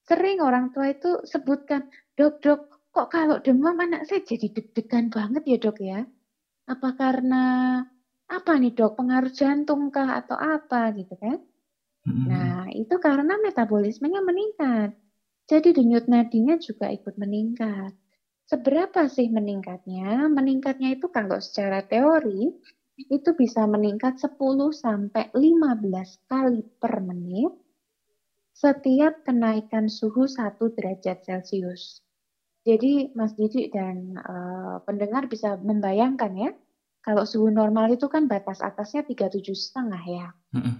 Sering 0.09 0.41
orang 0.41 0.73
tua 0.73 0.89
itu 0.89 1.21
sebutkan, 1.21 1.85
dok, 2.17 2.41
dok, 2.41 2.89
kok 2.89 3.13
kalau 3.13 3.37
demam 3.45 3.77
anak 3.77 4.09
saya 4.09 4.25
jadi 4.25 4.49
deg-degan 4.49 5.13
banget 5.13 5.45
ya 5.45 5.57
dok 5.61 5.77
ya? 5.77 6.01
Apa 6.65 6.97
karena 6.97 7.45
apa 8.25 8.51
nih 8.57 8.73
dok, 8.73 8.97
pengaruh 8.97 9.29
jantung 9.29 9.93
kah 9.93 10.17
atau 10.17 10.33
apa 10.33 10.97
gitu 10.97 11.13
kan? 11.13 11.37
Hmm. 12.09 12.25
Nah, 12.25 12.65
itu 12.73 12.97
karena 12.97 13.37
metabolismenya 13.37 14.25
meningkat. 14.25 14.97
Jadi 15.45 15.77
denyut 15.77 16.09
nadinya 16.09 16.57
juga 16.57 16.89
ikut 16.89 17.13
meningkat. 17.21 17.93
Seberapa 18.49 19.05
sih 19.05 19.29
meningkatnya? 19.29 20.25
Meningkatnya 20.25 20.97
itu 20.97 21.05
kalau 21.13 21.37
secara 21.37 21.85
teori 21.85 22.49
itu 22.97 23.29
bisa 23.37 23.69
meningkat 23.69 24.17
10 24.17 24.73
sampai 24.73 25.29
15 25.37 26.25
kali 26.25 26.65
per 26.81 26.97
menit 26.97 27.53
setiap 28.59 29.23
kenaikan 29.23 29.87
suhu 29.87 30.27
1 30.27 30.59
derajat 30.75 31.23
Celcius. 31.23 32.03
Jadi 32.67 33.15
Mas 33.15 33.31
Didi 33.39 33.71
dan 33.71 34.19
uh, 34.19 34.83
pendengar 34.83 35.31
bisa 35.31 35.55
membayangkan 35.55 36.35
ya, 36.35 36.51
kalau 36.99 37.23
suhu 37.23 37.47
normal 37.47 37.95
itu 37.95 38.11
kan 38.11 38.27
batas 38.27 38.59
atasnya 38.59 39.07
37 39.07 39.55
setengah 39.55 40.03
ya. 40.03 40.27
Mm 40.51 40.59
-hmm. 40.59 40.75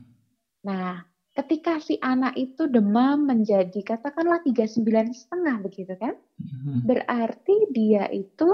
Nah, 0.68 1.08
ketika 1.40 1.80
si 1.80 1.96
anak 2.04 2.36
itu 2.36 2.68
demam 2.68 3.24
menjadi 3.24 3.80
katakanlah 3.80 4.44
39 4.44 4.84
setengah 5.16 5.56
begitu 5.64 5.96
kan, 5.96 6.20
hmm. 6.36 6.84
berarti 6.84 7.72
dia 7.72 8.12
itu 8.12 8.50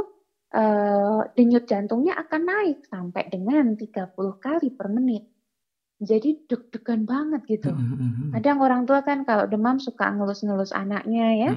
uh, 0.54 1.26
denyut 1.34 1.66
jantungnya 1.66 2.14
akan 2.22 2.42
naik 2.46 2.86
sampai 2.86 3.26
dengan 3.34 3.74
30 3.74 4.14
kali 4.38 4.70
per 4.70 4.88
menit. 4.94 5.26
Jadi 6.04 6.44
deg-degan 6.52 7.08
banget 7.08 7.48
gitu. 7.48 7.72
Kadang 8.36 8.60
orang 8.60 8.84
tua 8.84 9.00
kan 9.00 9.24
kalau 9.24 9.48
demam 9.48 9.80
suka 9.80 10.12
ngelus-ngelus 10.12 10.76
anaknya 10.76 11.28
ya, 11.36 11.52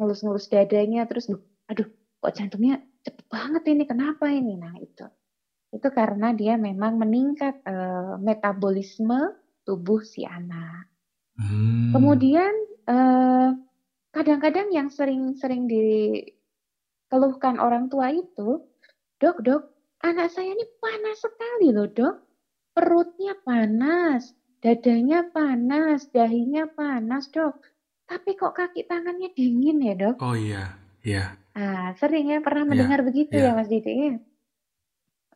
ngelus-ngelus 0.00 0.48
dadanya 0.48 1.04
terus, 1.04 1.28
aduh 1.68 1.84
kok 2.22 2.32
jantungnya 2.32 2.80
cepet 3.04 3.26
banget 3.28 3.62
ini, 3.68 3.84
kenapa 3.84 4.32
ini? 4.32 4.56
Nah 4.56 4.72
itu, 4.80 5.04
itu 5.76 5.88
karena 5.92 6.32
dia 6.32 6.56
memang 6.56 6.96
meningkat 6.96 7.60
uh, 7.68 8.16
metabolisme 8.16 9.36
tubuh 9.68 10.00
si 10.00 10.24
anak. 10.24 10.88
Hmm. 11.38 11.92
Kemudian 11.96 12.52
eh, 12.88 13.48
kadang-kadang 14.12 14.68
yang 14.74 14.88
sering-sering 14.92 15.64
dikeluhkan 15.70 17.56
orang 17.60 17.88
tua 17.88 18.12
itu, 18.12 18.60
dok 19.22 19.40
dok, 19.40 19.62
anak 20.04 20.28
saya 20.34 20.52
ini 20.52 20.64
panas 20.82 21.22
sekali 21.22 21.72
loh 21.72 21.88
dok, 21.88 22.20
perutnya 22.76 23.32
panas, 23.46 24.22
dadanya 24.62 25.20
panas, 25.34 26.00
dahinya 26.14 26.64
panas 26.78 27.24
dok, 27.34 27.54
tapi 28.08 28.30
kok 28.40 28.54
kaki 28.58 28.80
tangannya 28.90 29.28
dingin 29.38 29.78
ya 29.88 29.94
dok? 30.02 30.16
Oh 30.20 30.34
iya, 30.36 30.78
iya. 31.04 31.36
Ah, 31.60 31.88
sering 32.00 32.24
ya 32.32 32.38
pernah 32.46 32.64
iya, 32.68 32.68
mendengar 32.70 33.00
ya, 33.00 33.06
begitu 33.08 33.34
ya, 33.36 33.44
ya 33.44 33.50
Mas 33.56 33.68
Didi 33.72 33.92
ya. 34.08 34.12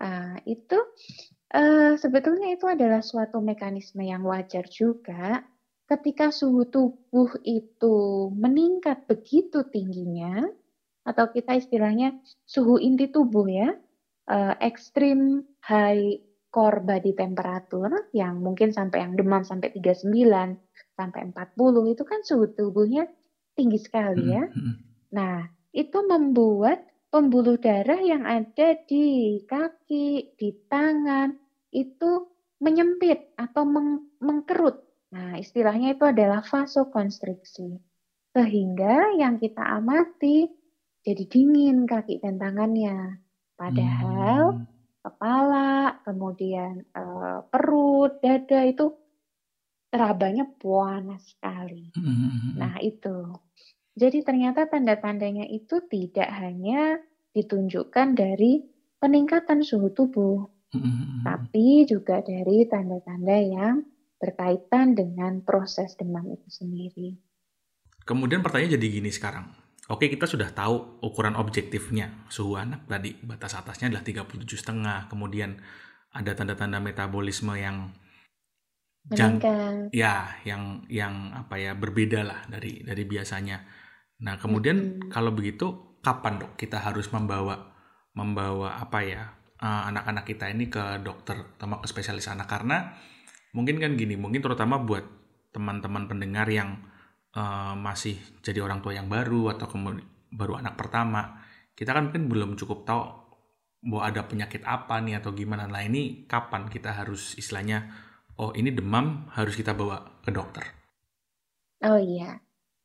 Ah, 0.00 0.37
itu 0.45 0.76
Uh, 1.55 1.95
sebetulnya 2.02 2.52
itu 2.52 2.66
adalah 2.66 3.00
suatu 3.00 3.38
mekanisme 3.40 4.02
yang 4.02 4.26
wajar 4.26 4.66
juga 4.66 5.40
ketika 5.87 6.35
suhu 6.35 6.66
tubuh 6.66 7.31
itu 7.47 7.97
meningkat 8.35 8.99
begitu 9.07 9.62
tingginya 9.71 10.43
atau 11.07 11.31
kita 11.31 11.57
istilahnya 11.62 12.12
suhu 12.45 12.83
inti 12.83 13.07
tubuh 13.09 13.47
ya, 13.47 13.71
uh, 14.31 14.55
extreme 14.61 15.47
high 15.62 16.19
core 16.56 16.80
body 16.80 17.12
temperature 17.12 18.08
yang 18.16 18.40
mungkin 18.40 18.72
sampai 18.72 19.04
yang 19.04 19.12
demam 19.12 19.44
sampai 19.44 19.76
39 19.76 20.08
sampai 20.96 21.20
40 21.36 21.92
itu 21.92 22.02
kan 22.08 22.25
suhu 22.25 22.48
tubuhnya 22.56 23.04
tinggi 23.52 23.76
sekali 23.76 24.32
ya. 24.32 24.48
Mm 24.48 24.56
-hmm. 24.56 24.75
Nah, 25.12 25.44
itu 25.76 25.98
membuat 26.08 26.80
pembuluh 27.12 27.60
darah 27.60 28.00
yang 28.00 28.25
ada 28.25 28.80
di 28.88 29.36
kaki, 29.44 30.36
di 30.40 30.48
tangan, 30.72 31.36
itu 31.76 32.32
menyempit 32.64 33.36
atau 33.36 33.68
meng 33.68 34.16
mengkerut. 34.25 34.80
Nah, 35.12 35.36
istilahnya 35.36 35.92
itu 35.92 36.08
adalah 36.08 36.40
vasokonstriksi. 36.40 37.76
Sehingga 38.32 39.16
yang 39.20 39.36
kita 39.36 39.60
amati 39.60 40.48
jadi 41.04 41.25
dingin 41.28 41.84
kaki 41.84 42.20
dan 42.25 42.40
tangannya. 42.40 43.20
Padahal 43.56 44.60
hmm. 44.60 44.75
Kepala, 45.06 46.02
kemudian 46.02 46.82
uh, 46.90 47.46
perut, 47.46 48.18
dada 48.18 48.66
itu 48.66 48.90
terabanya 49.86 50.50
panas 50.58 51.22
sekali. 51.30 51.94
Hmm, 51.94 52.02
hmm, 52.02 52.30
hmm. 52.34 52.52
Nah, 52.58 52.75
itu. 52.82 53.38
Jadi 53.96 54.26
ternyata 54.26 54.66
tanda-tandanya 54.66 55.46
itu 55.46 55.80
tidak 55.86 56.28
hanya 56.42 57.00
ditunjukkan 57.32 58.18
dari 58.18 58.66
peningkatan 59.00 59.62
suhu 59.62 59.94
tubuh, 59.94 60.44
hmm. 60.75 61.22
tapi 61.25 61.86
juga 61.88 62.20
dari 62.20 62.66
tanda-tanda 62.66 63.38
yang 63.40 63.86
berkaitan 64.20 64.92
dengan 64.96 65.40
proses 65.40 65.96
demam 65.96 66.28
itu 66.28 66.48
sendiri. 66.50 67.16
Kemudian 68.04 68.44
pertanyaan 68.44 68.76
jadi 68.76 68.86
gini 69.00 69.10
sekarang. 69.12 69.65
Oke, 69.87 70.11
kita 70.11 70.26
sudah 70.26 70.50
tahu 70.50 70.99
ukuran 70.99 71.38
objektifnya. 71.38 72.26
Suhu 72.26 72.59
anak 72.59 72.90
tadi 72.90 73.14
batas 73.23 73.55
atasnya 73.55 73.95
adalah 73.95 74.02
37,5. 74.02 75.07
Kemudian 75.07 75.62
ada 76.11 76.35
tanda-tanda 76.35 76.83
metabolisme 76.83 77.55
yang 77.55 77.95
jang, 79.07 79.38
ya, 79.95 80.43
yang 80.43 80.83
yang 80.90 81.31
apa 81.31 81.55
ya 81.55 81.78
berbeda 81.78 82.26
lah 82.26 82.43
dari 82.50 82.83
dari 82.83 83.07
biasanya. 83.07 83.62
Nah, 84.26 84.35
kemudian 84.43 85.07
hmm. 85.07 85.14
kalau 85.14 85.31
begitu 85.31 85.99
kapan 86.02 86.38
dok 86.38 86.59
kita 86.59 86.83
harus 86.83 87.11
membawa 87.14 87.75
membawa 88.14 88.78
apa 88.78 89.02
ya 89.02 89.23
eh, 89.59 89.83
anak-anak 89.90 90.25
uh, 90.25 90.28
kita 90.31 90.45
ini 90.55 90.71
ke 90.71 91.02
dokter 91.02 91.35
atau 91.35 91.83
ke 91.83 91.87
spesialis 91.90 92.31
anak 92.31 92.47
karena 92.47 92.95
mungkin 93.50 93.83
kan 93.83 93.99
gini 93.99 94.14
mungkin 94.14 94.38
terutama 94.38 94.78
buat 94.78 95.02
teman-teman 95.50 96.07
pendengar 96.07 96.47
yang 96.47 96.78
uh, 97.37 97.76
masih 97.76 98.16
jadi 98.40 98.64
orang 98.64 98.81
tua 98.81 98.97
yang 98.97 99.07
baru 99.07 99.52
atau 99.55 99.69
baru 100.33 100.59
anak 100.59 100.75
pertama 100.75 101.45
kita 101.76 101.93
kan 101.93 102.09
mungkin 102.09 102.33
belum 102.33 102.50
cukup 102.57 102.88
tahu 102.88 103.05
bahwa 103.87 104.02
ada 104.09 104.25
penyakit 104.26 104.64
apa 104.66 104.99
nih 104.99 105.21
atau 105.21 105.31
gimana. 105.31 105.69
Nah 105.69 105.85
ini 105.85 106.26
kapan 106.26 106.66
kita 106.66 106.90
harus 106.90 107.37
istilahnya 107.38 107.87
oh 108.40 108.50
ini 108.57 108.73
demam 108.73 109.28
harus 109.37 109.55
kita 109.55 109.76
bawa 109.76 110.25
ke 110.25 110.33
dokter? 110.33 110.64
Oh 111.85 112.00
iya. 112.00 112.40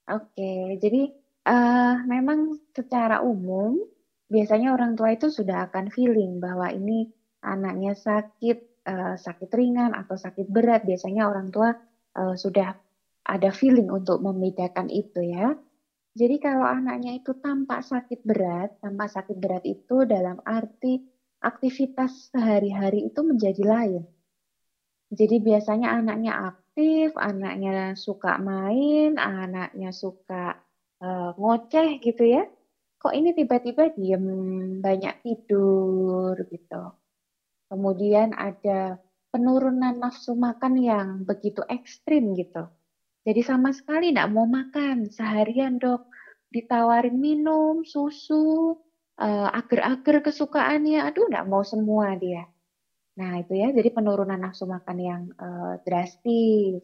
Oke 0.06 0.78
jadi 0.78 1.22
Uh, 1.42 2.06
memang 2.06 2.54
secara 2.70 3.26
umum 3.26 3.74
biasanya 4.30 4.78
orang 4.78 4.94
tua 4.94 5.18
itu 5.18 5.34
sudah 5.34 5.66
akan 5.66 5.90
feeling 5.90 6.38
bahwa 6.38 6.70
ini 6.70 7.10
anaknya 7.42 7.98
sakit, 7.98 8.86
uh, 8.86 9.18
sakit 9.18 9.50
ringan 9.50 9.98
atau 9.98 10.22
sakit 10.22 10.46
berat. 10.46 10.86
Biasanya 10.86 11.26
orang 11.26 11.50
tua 11.50 11.74
uh, 12.14 12.38
sudah 12.38 12.78
ada 13.32 13.50
feeling 13.56 13.88
untuk 13.88 14.20
membedakan 14.20 14.92
itu 14.92 15.24
ya. 15.24 15.56
Jadi 16.12 16.44
kalau 16.44 16.68
anaknya 16.68 17.16
itu 17.16 17.32
tampak 17.40 17.88
sakit 17.88 18.28
berat, 18.28 18.76
tampak 18.84 19.08
sakit 19.16 19.40
berat 19.40 19.64
itu 19.64 20.04
dalam 20.04 20.44
arti 20.44 21.00
aktivitas 21.40 22.36
sehari-hari 22.36 23.08
itu 23.08 23.24
menjadi 23.24 23.64
lain. 23.64 24.04
Jadi 25.12 25.40
biasanya 25.40 25.96
anaknya 25.96 26.52
aktif, 26.52 27.16
anaknya 27.16 27.96
suka 27.96 28.36
main, 28.44 29.16
anaknya 29.16 29.96
suka 29.96 30.60
uh, 31.00 31.32
ngoceh 31.40 32.04
gitu 32.04 32.24
ya. 32.28 32.44
Kok 33.00 33.16
ini 33.16 33.32
tiba-tiba 33.32 33.96
diem, 33.96 34.26
banyak 34.84 35.24
tidur 35.24 36.36
gitu. 36.52 36.84
Kemudian 37.72 38.36
ada 38.36 39.00
penurunan 39.32 39.96
nafsu 39.96 40.36
makan 40.36 40.76
yang 40.76 41.08
begitu 41.24 41.64
ekstrim 41.72 42.36
gitu. 42.36 42.68
Jadi 43.22 43.42
sama 43.46 43.70
sekali 43.70 44.10
tidak 44.10 44.30
mau 44.34 44.50
makan 44.50 45.10
seharian 45.10 45.78
dok. 45.78 46.10
Ditawarin 46.52 47.16
minum, 47.16 47.88
susu, 47.88 48.76
uh, 49.22 49.50
agar-agar 49.56 50.20
kesukaannya, 50.20 51.00
aduh 51.00 51.30
tidak 51.30 51.48
mau 51.48 51.64
semua 51.64 52.18
dia. 52.20 52.44
Nah 53.16 53.40
itu 53.40 53.56
ya, 53.56 53.72
jadi 53.72 53.88
penurunan 53.94 54.36
nafsu 54.36 54.68
makan 54.68 54.98
yang 55.00 55.22
uh, 55.38 55.80
drastis. 55.86 56.84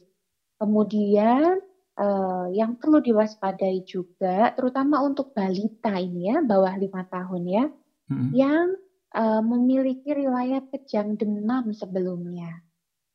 Kemudian 0.56 1.60
uh, 1.98 2.48
yang 2.54 2.78
perlu 2.78 3.02
diwaspadai 3.02 3.84
juga, 3.84 4.54
terutama 4.54 5.02
untuk 5.04 5.34
balita 5.34 5.98
ini 5.98 6.32
ya, 6.32 6.40
bawah 6.46 6.74
lima 6.78 7.04
tahun 7.10 7.44
ya, 7.44 7.66
hmm. 8.14 8.30
yang 8.32 8.78
uh, 9.18 9.42
memiliki 9.42 10.14
riwayat 10.14 10.70
kejang 10.72 11.18
demam 11.18 11.74
sebelumnya. 11.74 12.67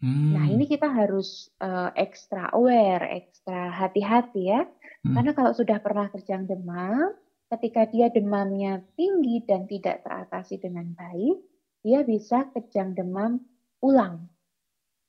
Hmm. 0.03 0.35
Nah 0.35 0.51
ini 0.51 0.67
kita 0.67 0.91
harus 0.91 1.47
uh, 1.62 1.95
ekstra 1.95 2.51
aware, 2.51 3.07
ekstra 3.23 3.71
hati-hati 3.71 4.51
ya, 4.51 4.67
hmm. 5.07 5.15
karena 5.15 5.31
kalau 5.31 5.55
sudah 5.55 5.79
pernah 5.79 6.11
kejang 6.11 6.51
demam, 6.51 7.15
ketika 7.55 7.87
dia 7.87 8.11
demamnya 8.11 8.83
tinggi 8.99 9.47
dan 9.47 9.71
tidak 9.71 10.03
teratasi 10.03 10.59
dengan 10.59 10.91
baik, 10.99 11.38
dia 11.87 12.03
bisa 12.03 12.51
kejang 12.51 12.99
demam 12.99 13.47
ulang. 13.79 14.27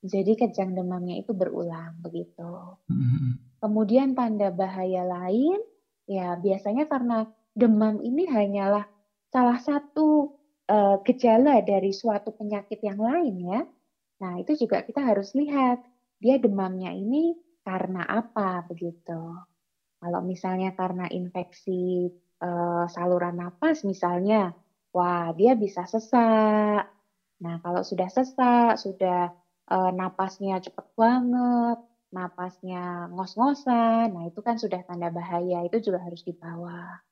Jadi 0.04 0.38
kejang 0.38 0.78
demamnya 0.78 1.18
itu 1.18 1.34
berulang 1.34 1.98
begitu. 1.98 2.78
Hmm. 2.86 3.42
Kemudian 3.58 4.14
tanda 4.14 4.54
bahaya 4.54 5.02
lain, 5.02 5.58
ya 6.06 6.38
biasanya 6.38 6.86
karena 6.86 7.26
demam 7.56 7.98
ini 7.98 8.30
hanyalah 8.30 8.86
salah 9.32 9.58
satu 9.58 10.38
uh, 10.70 11.02
gejala 11.02 11.64
dari 11.64 11.90
suatu 11.90 12.30
penyakit 12.30 12.78
yang 12.84 13.00
lain 13.00 13.34
ya. 13.42 13.60
Nah 14.22 14.38
itu 14.42 14.52
juga 14.66 14.82
kita 14.86 15.00
harus 15.02 15.34
lihat 15.34 15.82
dia 16.22 16.36
demamnya 16.38 16.90
ini 16.94 17.34
karena 17.66 18.04
apa 18.06 18.62
begitu. 18.68 19.20
Kalau 19.98 20.20
misalnya 20.20 20.70
karena 20.76 21.08
infeksi 21.08 22.12
uh, 22.44 22.84
saluran 22.92 23.40
napas 23.40 23.82
misalnya, 23.88 24.52
wah 24.92 25.32
dia 25.32 25.56
bisa 25.56 25.88
sesak. 25.88 26.84
Nah 27.42 27.54
kalau 27.64 27.80
sudah 27.80 28.08
sesak, 28.12 28.76
sudah 28.76 29.32
uh, 29.72 29.90
napasnya 29.96 30.60
cepat 30.60 30.86
banget, 30.92 31.78
napasnya 32.14 33.10
ngos-ngosan, 33.10 34.14
nah 34.14 34.22
itu 34.30 34.40
kan 34.46 34.54
sudah 34.54 34.80
tanda 34.86 35.10
bahaya, 35.10 35.66
itu 35.66 35.90
juga 35.90 35.98
harus 36.06 36.22
dibawa. 36.22 37.02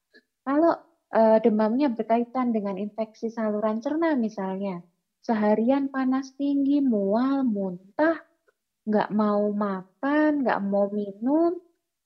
Kalau 0.46 0.78
e, 1.10 1.20
demamnya 1.42 1.90
berkaitan 1.90 2.54
dengan 2.54 2.78
infeksi 2.78 3.26
saluran 3.34 3.82
cerna 3.82 4.14
misalnya, 4.14 4.78
seharian 5.22 5.88
panas 5.88 6.34
tinggi, 6.34 6.82
mual, 6.82 7.46
muntah, 7.46 8.18
nggak 8.84 9.10
mau 9.14 9.48
makan, 9.54 10.42
nggak 10.42 10.60
mau 10.66 10.90
minum, 10.90 11.54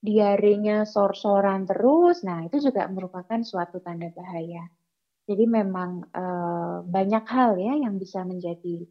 diarenya 0.05 0.85
sor-soran 0.85 1.65
terus, 1.65 2.21
nah 2.23 2.45
itu 2.45 2.61
juga 2.61 2.87
merupakan 2.87 3.41
suatu 3.41 3.81
tanda 3.81 4.13
bahaya. 4.13 4.69
Jadi 5.27 5.45
memang 5.49 6.07
e, 6.07 6.25
banyak 6.87 7.25
hal 7.27 7.59
ya 7.59 7.75
yang 7.75 7.99
bisa 7.99 8.23
menjadi 8.23 8.87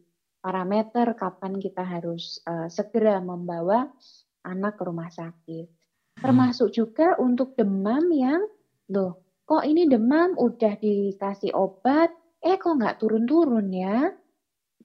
parameter 0.46 1.10
kapan 1.18 1.58
kita 1.58 1.82
harus 1.82 2.38
uh, 2.46 2.70
segera 2.70 3.18
membawa 3.18 3.82
anak 4.46 4.78
ke 4.78 4.82
rumah 4.86 5.10
sakit. 5.10 5.66
Termasuk 6.22 6.70
juga 6.70 7.18
untuk 7.18 7.50
demam 7.58 8.06
yang, 8.14 8.46
loh, 8.94 9.18
kok 9.42 9.66
ini 9.66 9.90
demam 9.90 10.38
udah 10.38 10.78
dikasih 10.78 11.50
obat, 11.50 12.14
eh 12.46 12.56
kok 12.62 12.74
nggak 12.78 12.96
turun-turun 13.00 13.66
ya? 13.84 13.96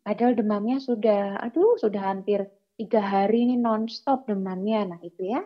Padahal 0.06 0.34
demamnya 0.40 0.78
sudah, 0.82 1.38
aduh, 1.46 1.78
sudah 1.84 2.02
hampir 2.12 2.40
tiga 2.80 3.02
hari 3.14 3.46
ini 3.46 3.56
non-stop 3.66 4.20
demamnya. 4.30 4.80
Nah 4.90 5.00
itu 5.10 5.22
ya, 5.34 5.42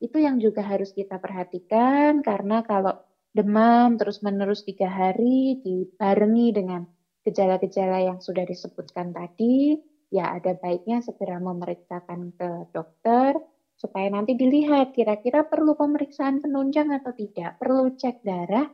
itu 0.00 0.16
yang 0.26 0.36
juga 0.44 0.62
harus 0.64 0.90
kita 0.96 1.16
perhatikan 1.24 2.24
karena 2.24 2.64
kalau 2.64 2.94
demam 3.36 3.88
terus-menerus 4.00 4.64
tiga 4.64 4.88
hari 4.88 5.60
dibarengi 5.60 6.48
dengan 6.56 6.82
gejala-gejala 7.26 7.98
yang 8.08 8.18
sudah 8.24 8.44
disebutkan 8.48 9.12
tadi, 9.12 9.76
ya 10.08 10.32
ada 10.32 10.56
baiknya 10.56 11.04
segera 11.04 11.36
memeriksakan 11.42 12.32
ke 12.32 12.48
dokter 12.72 13.36
supaya 13.76 14.08
nanti 14.10 14.32
dilihat 14.34 14.90
kira-kira 14.96 15.44
perlu 15.44 15.76
pemeriksaan 15.76 16.40
penunjang 16.42 16.88
atau 16.96 17.12
tidak, 17.12 17.54
perlu 17.60 17.92
cek 17.92 18.16
darah 18.24 18.66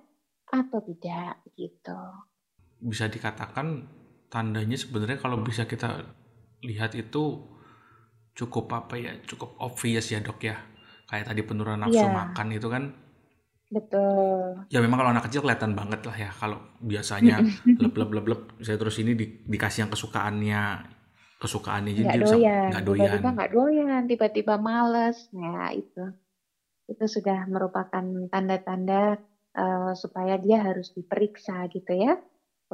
atau 0.50 0.80
tidak 0.84 1.34
gitu. 1.58 1.98
Bisa 2.84 3.08
dikatakan 3.08 3.88
tandanya 4.28 4.76
sebenarnya 4.76 5.16
kalau 5.16 5.40
bisa 5.40 5.64
kita 5.64 6.04
lihat 6.60 6.92
itu 6.92 7.40
cukup 8.36 8.68
apa 8.76 9.00
ya, 9.00 9.12
cukup 9.24 9.56
obvious 9.56 10.12
ya 10.12 10.20
dok 10.20 10.44
ya. 10.44 10.60
Kayak 11.08 11.32
tadi 11.32 11.40
penurunan 11.44 11.88
nafsu 11.88 12.04
ya. 12.04 12.12
makan 12.12 12.48
itu 12.52 12.68
kan 12.68 12.84
Betul. 13.74 14.70
Ya 14.70 14.78
memang 14.78 15.02
kalau 15.02 15.10
anak 15.10 15.26
kecil 15.26 15.42
kelihatan 15.42 15.74
banget 15.74 16.04
lah 16.06 16.14
ya. 16.14 16.30
Kalau 16.30 16.62
biasanya 16.78 17.42
lep 17.82 17.94
lep 17.96 18.10
lep 18.12 18.26
lep 18.30 18.42
saya 18.62 18.78
terus 18.78 19.02
ini 19.02 19.18
di, 19.18 19.26
dikasih 19.50 19.88
yang 19.88 19.90
kesukaannya 19.90 20.62
kesukaannya 21.42 21.92
jadi 21.96 22.06
nggak 22.06 22.22
doyan. 22.22 22.68
Nggak 22.70 22.84
doyan. 22.86 23.02
Tiba-tiba 23.02 23.30
nggak 23.34 23.50
doyan, 23.50 24.02
tiba-tiba 24.06 24.54
males. 24.62 25.18
Nah 25.34 25.74
itu 25.74 26.04
itu 26.84 27.04
sudah 27.08 27.48
merupakan 27.48 28.04
tanda-tanda 28.28 29.16
uh, 29.56 29.92
supaya 29.96 30.36
dia 30.36 30.60
harus 30.60 30.92
diperiksa 30.92 31.64
gitu 31.72 31.96
ya 31.96 32.20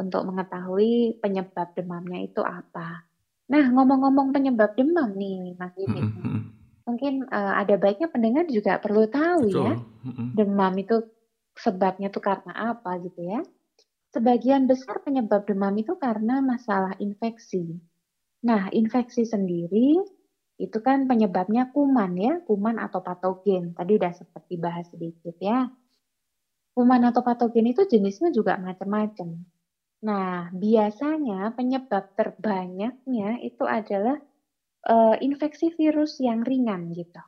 untuk 0.01 0.25
mengetahui 0.25 1.21
penyebab 1.21 1.77
demamnya 1.77 2.25
itu 2.25 2.41
apa. 2.41 3.05
Nah, 3.51 3.65
ngomong-ngomong 3.69 4.33
penyebab 4.33 4.73
demam 4.79 5.13
nih, 5.13 5.59
Mas 5.61 5.75
Didi. 5.77 6.01
mm, 6.01 6.11
mm. 6.17 6.41
Mungkin 6.89 7.15
uh, 7.29 7.55
ada 7.61 7.77
baiknya 7.77 8.09
pendengar 8.09 8.49
juga 8.49 8.81
perlu 8.81 9.05
tahu 9.11 9.53
ya, 9.53 9.77
Betul. 9.77 10.09
Mm, 10.09 10.13
mm. 10.17 10.29
demam 10.39 10.73
itu 10.81 10.97
sebabnya 11.59 12.09
tuh 12.09 12.23
karena 12.23 12.73
apa 12.73 12.97
gitu 13.05 13.21
ya. 13.21 13.43
Sebagian 14.11 14.67
besar 14.67 15.03
penyebab 15.05 15.47
demam 15.47 15.75
itu 15.79 15.95
karena 15.99 16.43
masalah 16.43 16.97
infeksi. 16.99 17.79
Nah, 18.43 18.73
infeksi 18.73 19.29
sendiri 19.29 20.01
itu 20.61 20.79
kan 20.85 21.09
penyebabnya 21.09 21.71
kuman 21.75 22.13
ya, 22.19 22.33
kuman 22.47 22.79
atau 22.79 23.03
patogen. 23.03 23.73
Tadi 23.75 23.93
udah 23.99 24.13
sempat 24.15 24.45
dibahas 24.51 24.87
sedikit 24.91 25.35
ya. 25.39 25.71
Kuman 26.75 27.03
atau 27.07 27.23
patogen 27.23 27.71
itu 27.71 27.83
jenisnya 27.87 28.31
juga 28.31 28.61
macam-macam. 28.61 29.41
Nah, 30.01 30.49
biasanya 30.57 31.53
penyebab 31.53 32.17
terbanyaknya 32.17 33.45
itu 33.45 33.65
adalah 33.69 34.17
uh, 34.89 35.17
infeksi 35.21 35.77
virus 35.77 36.17
yang 36.25 36.41
ringan 36.41 36.89
gitu. 36.97 37.21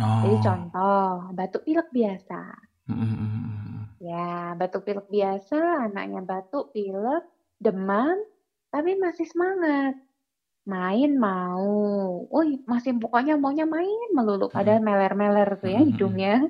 Oh. 0.00 0.22
Jadi 0.24 0.36
contoh, 0.40 1.34
batuk 1.36 1.62
pilek 1.66 1.92
biasa. 1.92 2.40
Mm, 2.88 2.94
mm, 2.94 3.10
mm, 3.10 3.30
mm. 3.36 3.80
Ya, 4.00 4.56
batuk 4.56 4.88
pilek 4.88 5.08
biasa, 5.12 5.90
anaknya 5.90 6.24
batuk, 6.24 6.72
pilek, 6.72 7.26
demam, 7.60 8.16
tapi 8.72 8.96
masih 8.96 9.28
semangat. 9.28 9.98
Main 10.64 11.18
mau. 11.18 11.68
Oh, 12.30 12.44
masih 12.68 12.94
pokoknya 12.96 13.34
maunya 13.34 13.66
main 13.66 14.08
melulu. 14.14 14.46
Padahal 14.48 14.78
meler-meler 14.78 15.58
tuh 15.58 15.68
ya 15.68 15.80
hidungnya. 15.82 16.48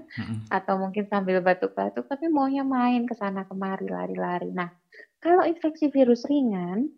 Atau 0.52 0.76
mungkin 0.76 1.08
sambil 1.08 1.40
batuk-batuk, 1.40 2.06
tapi 2.06 2.28
maunya 2.28 2.62
main 2.62 3.08
ke 3.08 3.16
sana 3.16 3.48
kemari, 3.48 3.88
lari-lari. 3.88 4.52
Nah, 4.52 4.68
kalau 5.20 5.44
infeksi 5.44 5.92
virus 5.92 6.24
ringan, 6.26 6.88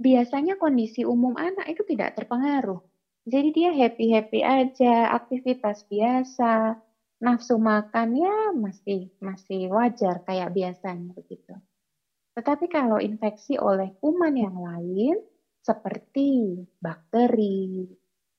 biasanya 0.00 0.56
kondisi 0.56 1.04
umum 1.04 1.36
anak 1.36 1.68
itu 1.72 1.82
tidak 1.84 2.16
terpengaruh. 2.16 2.80
Jadi 3.26 3.48
dia 3.52 3.70
happy-happy 3.74 4.40
aja, 4.40 5.12
aktivitas 5.12 5.82
biasa, 5.90 6.78
nafsu 7.20 7.56
makan 7.56 8.08
ya 8.16 8.36
masih 8.52 9.08
masih 9.20 9.72
wajar 9.72 10.20
kayak 10.24 10.52
biasanya 10.52 11.10
begitu. 11.16 11.54
Tetapi 12.36 12.68
kalau 12.68 13.00
infeksi 13.00 13.56
oleh 13.56 13.92
kuman 14.00 14.36
yang 14.36 14.56
lain 14.56 15.16
seperti 15.64 16.62
bakteri, 16.78 17.88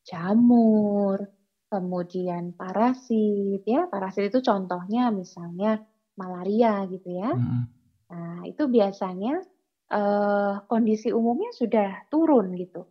jamur, 0.05 1.19
kemudian 1.67 2.55
parasit 2.55 3.61
ya, 3.67 3.89
parasit 3.91 4.31
itu 4.31 4.39
contohnya 4.39 5.11
misalnya 5.11 5.75
malaria 6.15 6.85
gitu 6.87 7.09
ya. 7.11 7.35
Mm, 7.35 7.43
mm. 7.43 7.63
Nah, 8.07 8.47
itu 8.47 8.63
biasanya 8.67 9.43
eh, 9.91 10.53
kondisi 10.67 11.11
umumnya 11.11 11.51
sudah 11.55 12.07
turun 12.11 12.55
gitu. 12.55 12.87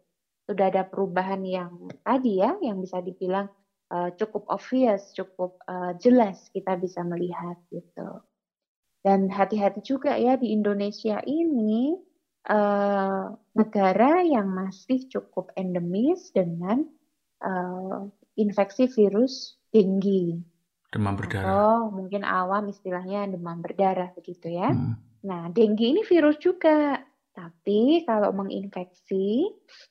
Sudah 0.46 0.70
ada 0.70 0.86
perubahan 0.86 1.42
yang 1.42 1.90
tadi 2.06 2.38
ya, 2.38 2.54
yang 2.62 2.78
bisa 2.78 3.02
dibilang 3.02 3.50
uh, 3.90 4.10
cukup 4.14 4.46
obvious, 4.50 5.10
cukup 5.14 5.58
uh, 5.66 5.94
jelas 5.98 6.50
kita 6.50 6.78
bisa 6.78 7.02
melihat 7.06 7.58
gitu. 7.70 8.22
Dan 9.06 9.30
hati-hati 9.30 9.86
juga 9.86 10.18
ya 10.18 10.34
di 10.34 10.50
Indonesia 10.50 11.22
ini 11.22 11.94
uh, 12.50 13.30
negara 13.54 14.26
yang 14.26 14.50
masih 14.50 15.06
cukup 15.06 15.54
endemis 15.54 16.34
dengan 16.34 16.82
uh, 17.42 18.10
infeksi 18.34 18.90
virus 18.90 19.54
denggi. 19.70 20.42
Demam 20.92 21.14
berdarah. 21.18 21.44
Atau 21.46 21.90
mungkin 21.90 22.22
awam 22.22 22.70
istilahnya 22.70 23.26
demam 23.26 23.58
berdarah 23.60 24.10
begitu 24.14 24.54
ya. 24.54 24.70
Mm. 24.70 24.94
Nah, 25.26 25.50
denggi 25.50 25.92
ini 25.96 26.02
virus 26.06 26.38
juga. 26.38 27.02
Tapi 27.36 28.06
kalau 28.08 28.32
menginfeksi, 28.32 29.50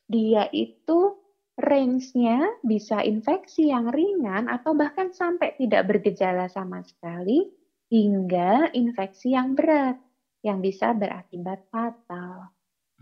dia 0.09 0.49
itu 0.49 1.13
range-nya 1.55 2.59
bisa 2.65 2.99
infeksi 3.05 3.69
yang 3.69 3.91
ringan 3.93 4.49
atau 4.49 4.73
bahkan 4.75 5.13
sampai 5.13 5.53
tidak 5.55 5.87
bergejala 5.87 6.49
sama 6.49 6.81
sekali 6.83 7.47
hingga 7.91 8.73
infeksi 8.73 9.37
yang 9.37 9.53
berat 9.53 9.95
yang 10.41 10.59
bisa 10.61 10.93
berakibat 10.97 11.63
fatal. 11.69 12.49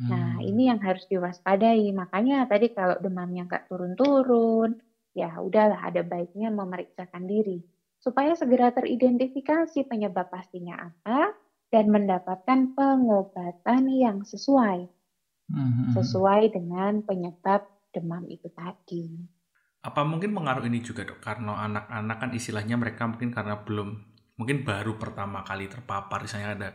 Nah, 0.10 0.42
Mm. 0.42 0.50
ini 0.50 0.64
yang 0.74 0.80
harus 0.84 1.06
diwaspadai. 1.08 1.92
Makanya 1.96 2.50
tadi 2.50 2.74
kalau 2.74 2.98
demamnya 3.00 3.48
nggak 3.48 3.70
turun-turun, 3.72 4.76
ya 5.16 5.30
udahlah 5.40 5.80
ada 5.88 6.02
baiknya 6.04 6.50
memeriksakan 6.52 7.30
diri 7.30 7.64
supaya 8.04 8.36
segera 8.36 8.76
teridentifikasi 8.76 9.88
penyebab 9.88 10.28
pastinya 10.28 10.92
apa 10.92 11.32
dan 11.72 11.88
mendapatkan 11.88 12.76
pengobatan 12.76 13.88
yang 13.88 14.28
sesuai 14.28 14.92
Mm, 15.52 15.60
mm, 15.60 15.70
mm. 15.70 15.92
sesuai 16.00 16.44
dengan 16.56 17.04
penyebab 17.04 17.68
demam 17.92 18.24
itu 18.32 18.48
tadi. 18.56 19.06
Apa 19.84 20.08
mungkin 20.08 20.32
pengaruh 20.32 20.64
ini 20.66 20.80
juga 20.80 21.04
dok? 21.04 21.20
Karena 21.20 21.68
anak-anak 21.68 22.18
kan 22.18 22.32
istilahnya 22.32 22.80
mereka 22.80 23.04
mungkin 23.04 23.30
karena 23.36 23.60
belum, 23.60 23.90
mungkin 24.40 24.64
baru 24.64 24.96
pertama 24.96 25.44
kali 25.44 25.68
terpapar, 25.68 26.24
misalnya 26.24 26.50
ada 26.56 26.70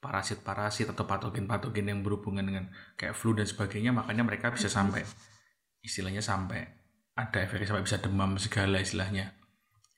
parasit-parasit 0.00 0.96
atau 0.96 1.04
patogen-patogen 1.04 1.92
yang 1.92 2.00
berhubungan 2.00 2.42
dengan 2.42 2.64
kayak 2.96 3.12
flu 3.12 3.36
dan 3.36 3.44
sebagainya, 3.44 3.92
makanya 3.92 4.24
mereka 4.24 4.48
bisa 4.48 4.72
sampai 4.72 5.04
istilahnya 5.84 6.24
sampai 6.24 6.64
ada 7.16 7.38
efeknya 7.44 7.68
sampai 7.68 7.84
bisa 7.84 8.00
demam 8.00 8.40
segala 8.40 8.80
istilahnya. 8.80 9.36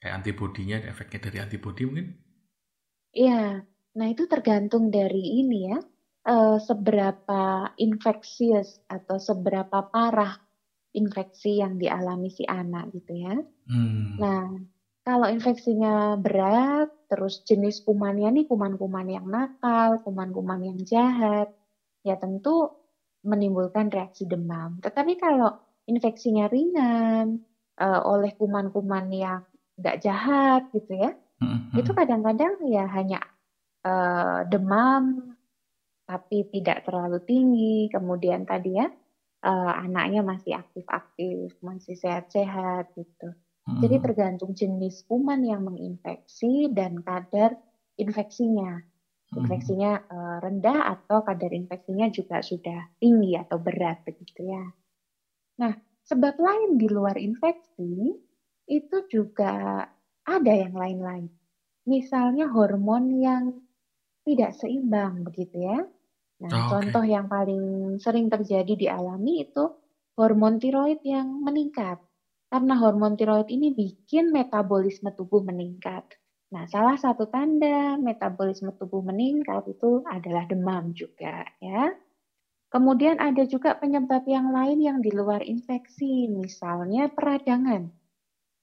Kayak 0.02 0.16
antibodinya, 0.22 0.76
efeknya 0.90 1.18
dari 1.26 1.38
antibodi 1.44 1.82
mungkin? 1.88 2.06
Iya, 3.16 3.64
nah 3.96 4.06
itu 4.12 4.22
tergantung 4.32 4.92
dari 4.92 5.40
ini 5.40 5.56
ya, 5.72 5.78
eh, 6.28 6.56
seberapa 6.60 7.40
infeksius 7.80 8.68
atau 8.84 9.16
seberapa 9.16 9.78
parah 9.92 10.32
infeksi 10.96 11.60
yang 11.62 11.74
dialami 11.82 12.28
si 12.32 12.44
anak 12.48 12.84
gitu 12.96 13.12
ya. 13.26 13.34
Hmm. 13.66 14.18
Nah, 14.22 14.42
kalau 15.06 15.28
infeksinya 15.30 16.16
berat, 16.24 16.88
terus 17.10 17.40
jenis 17.48 17.80
kumannya 17.86 18.28
nih 18.36 18.44
kuman-kuman 18.50 19.06
yang 19.08 19.26
nakal, 19.28 19.98
kuman-kuman 20.04 20.60
yang 20.68 20.78
jahat, 20.84 21.48
ya 22.06 22.14
tentu 22.20 22.70
menimbulkan 23.26 23.88
reaksi 23.92 24.24
demam. 24.30 24.78
Tetapi 24.84 25.12
kalau 25.20 25.50
infeksinya 25.90 26.46
ringan, 26.50 27.38
eh, 27.80 28.00
oleh 28.12 28.30
kuman-kuman 28.38 29.06
yang 29.12 29.42
nggak 29.78 29.98
jahat 30.02 30.66
gitu 30.74 30.92
ya, 30.98 31.10
Mm, 31.38 31.70
mm, 31.70 31.78
itu 31.78 31.90
kadang-kadang 31.94 32.58
ya 32.66 32.84
hanya 32.90 33.22
eh, 33.86 34.40
demam, 34.50 35.34
tapi 36.02 36.50
tidak 36.50 36.82
terlalu 36.82 37.22
tinggi. 37.22 37.86
Kemudian 37.94 38.42
tadi 38.42 38.74
ya, 38.74 38.90
eh, 39.46 39.72
anaknya 39.86 40.26
masih 40.26 40.58
aktif-aktif, 40.58 41.54
masih 41.62 41.94
sehat-sehat 41.94 42.90
gitu. 42.98 43.28
Jadi 43.68 43.96
mm. 44.00 44.02
tergantung 44.02 44.52
jenis 44.56 45.04
kuman 45.06 45.44
yang 45.44 45.62
menginfeksi 45.62 46.72
dan 46.74 46.98
kadar 47.06 47.54
infeksinya. 47.94 48.82
Mm. 49.30 49.46
Infeksinya 49.46 49.92
eh, 50.10 50.36
rendah 50.42 50.90
atau 50.98 51.22
kadar 51.22 51.54
infeksinya 51.54 52.10
juga 52.10 52.42
sudah 52.42 52.98
tinggi 52.98 53.38
atau 53.38 53.62
berat 53.62 54.02
begitu 54.02 54.42
ya. 54.42 54.64
Nah, 55.62 55.74
sebab 56.02 56.34
lain 56.34 56.80
di 56.80 56.88
luar 56.90 57.14
infeksi 57.14 58.10
itu 58.68 58.96
juga 59.10 59.86
ada 60.24 60.52
yang 60.52 60.74
lain-lain. 60.76 61.26
Misalnya 61.88 62.46
hormon 62.52 63.04
yang 63.28 63.44
tidak 64.26 64.52
seimbang 64.60 65.24
begitu 65.26 65.56
ya. 65.64 65.78
Nah, 66.44 66.56
Oh, 66.56 66.70
contoh 66.70 67.02
yang 67.02 67.26
paling 67.26 67.96
sering 68.04 68.28
terjadi 68.30 68.74
dialami 68.78 69.42
itu 69.48 69.64
hormon 70.18 70.60
tiroid 70.62 71.00
yang 71.02 71.28
meningkat. 71.46 71.98
Karena 72.52 72.74
hormon 72.82 73.14
tiroid 73.18 73.48
ini 73.56 73.68
bikin 73.74 74.30
metabolisme 74.32 75.10
tubuh 75.18 75.42
meningkat. 75.44 76.04
Nah, 76.54 76.64
salah 76.68 76.96
satu 76.96 77.28
tanda 77.28 77.96
metabolisme 78.00 78.70
tubuh 78.80 79.02
meningkat 79.04 79.62
itu 79.68 79.90
adalah 80.08 80.44
demam 80.48 80.92
juga 80.96 81.44
ya. 81.60 81.92
Kemudian 82.74 83.16
ada 83.20 83.44
juga 83.48 83.76
penyebab 83.80 84.24
yang 84.28 84.52
lain 84.56 84.78
yang 84.80 84.98
di 85.04 85.10
luar 85.12 85.40
infeksi, 85.44 86.28
misalnya 86.32 87.08
peradangan. 87.12 87.82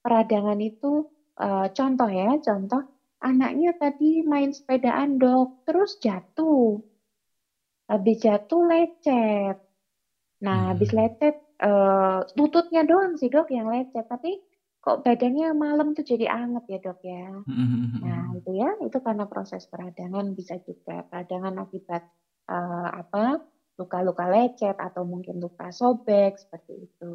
Peradangan 0.06 0.60
itu 0.70 0.92
eh, 1.46 1.68
contoh 1.78 2.10
ya, 2.20 2.30
contoh 2.48 2.82
anaknya 3.30 3.70
tadi 3.82 4.10
main 4.32 4.52
sepedaan 4.58 5.12
dok, 5.24 5.48
terus 5.68 5.92
jatuh. 6.06 6.80
Habis 7.92 8.16
jatuh 8.26 8.62
lecet. 8.72 9.56
Nah, 10.46 10.60
Hmm. 10.62 10.70
habis 10.74 10.92
lecet 11.00 11.36
eh, 11.68 12.20
lututnya 12.40 12.82
doang 12.90 13.14
sih 13.22 13.30
dok 13.36 13.48
yang 13.58 13.68
lecet, 13.74 14.06
tapi 14.14 14.32
kok 14.84 14.98
badannya 15.06 15.48
malam 15.66 15.88
tuh 15.98 16.06
jadi 16.12 16.26
anget 16.42 16.64
ya 16.74 16.78
dok 16.86 17.00
ya. 17.04 17.26
Mm, 17.48 17.54
mm, 17.54 17.66
mm, 17.94 18.02
mm. 18.02 18.02
Nah, 18.06 18.22
itu 18.38 18.52
ya, 18.62 18.70
itu 18.88 18.98
karena 19.08 19.26
proses 19.32 19.64
peradangan 19.72 20.26
bisa 20.40 20.56
juga 20.68 21.04
peradangan 21.10 21.56
akibat 21.64 22.02
eh, 22.52 22.90
apa 23.02 23.22
luka-luka 23.80 24.26
lecet 24.34 24.76
atau 24.88 25.04
mungkin 25.08 25.36
luka 25.44 25.66
sobek 25.80 26.34
seperti 26.44 26.74
itu. 26.88 27.06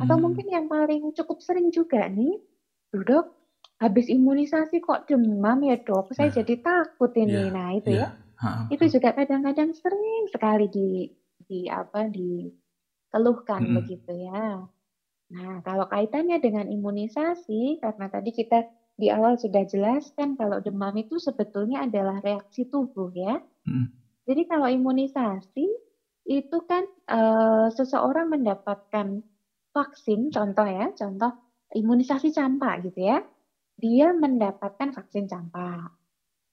Atau 0.00 0.16
Hmm. 0.16 0.20
mungkin 0.20 0.46
yang 0.48 0.66
paling 0.68 1.12
cukup 1.16 1.38
sering 1.40 1.68
juga 1.72 2.08
nih, 2.12 2.36
"Duh, 2.92 3.04
dok, 3.06 3.26
habis 3.82 4.06
imunisasi 4.12 4.80
kok 4.84 5.04
demam 5.08 5.58
ya 5.64 5.76
dok, 5.80 6.12
saya 6.16 6.28
Nah, 6.28 6.34
jadi 6.34 6.54
takut 6.60 7.12
ini. 7.16 7.48
Iya, 7.48 7.52
Nah 7.52 7.76
itu 7.78 7.90
iya. 7.90 8.04
ya, 8.04 8.08
Ha, 8.40 8.50
itu 8.72 8.84
betul. 8.84 8.92
juga 8.94 9.10
kadang-kadang 9.16 9.70
sering 9.76 10.24
sekali 10.32 10.66
di 10.72 10.88
di 11.48 11.68
apa 11.70 12.08
di 12.10 12.50
keluhkan 13.12 13.68
-hmm. 13.68 13.76
begitu 13.76 14.12
ya. 14.28 14.66
Nah, 15.34 15.54
kalau 15.66 15.86
kaitannya 15.90 16.38
dengan 16.42 16.66
imunisasi, 16.70 17.78
karena 17.82 18.06
tadi 18.12 18.30
kita 18.34 18.62
di 19.00 19.08
awal 19.12 19.34
sudah 19.40 19.62
jelaskan 19.66 20.34
kalau 20.40 20.58
demam 20.64 20.94
itu 20.98 21.16
sebetulnya 21.20 21.84
adalah 21.86 22.18
reaksi 22.24 22.64
tubuh 22.70 23.10
ya. 23.14 23.38
-hmm. 23.66 23.86
Jadi 24.26 24.42
kalau 24.50 24.66
imunisasi 24.70 25.66
itu 26.26 26.56
kan 26.66 26.82
uh, 27.10 27.66
seseorang 27.70 28.26
mendapatkan 28.34 29.22
vaksin, 29.76 30.32
contoh 30.32 30.64
ya, 30.64 30.88
contoh 30.96 31.36
imunisasi 31.76 32.32
campak 32.32 32.88
gitu 32.88 33.12
ya. 33.12 33.20
Dia 33.76 34.16
mendapatkan 34.16 34.96
vaksin 34.96 35.28
campak. 35.28 35.92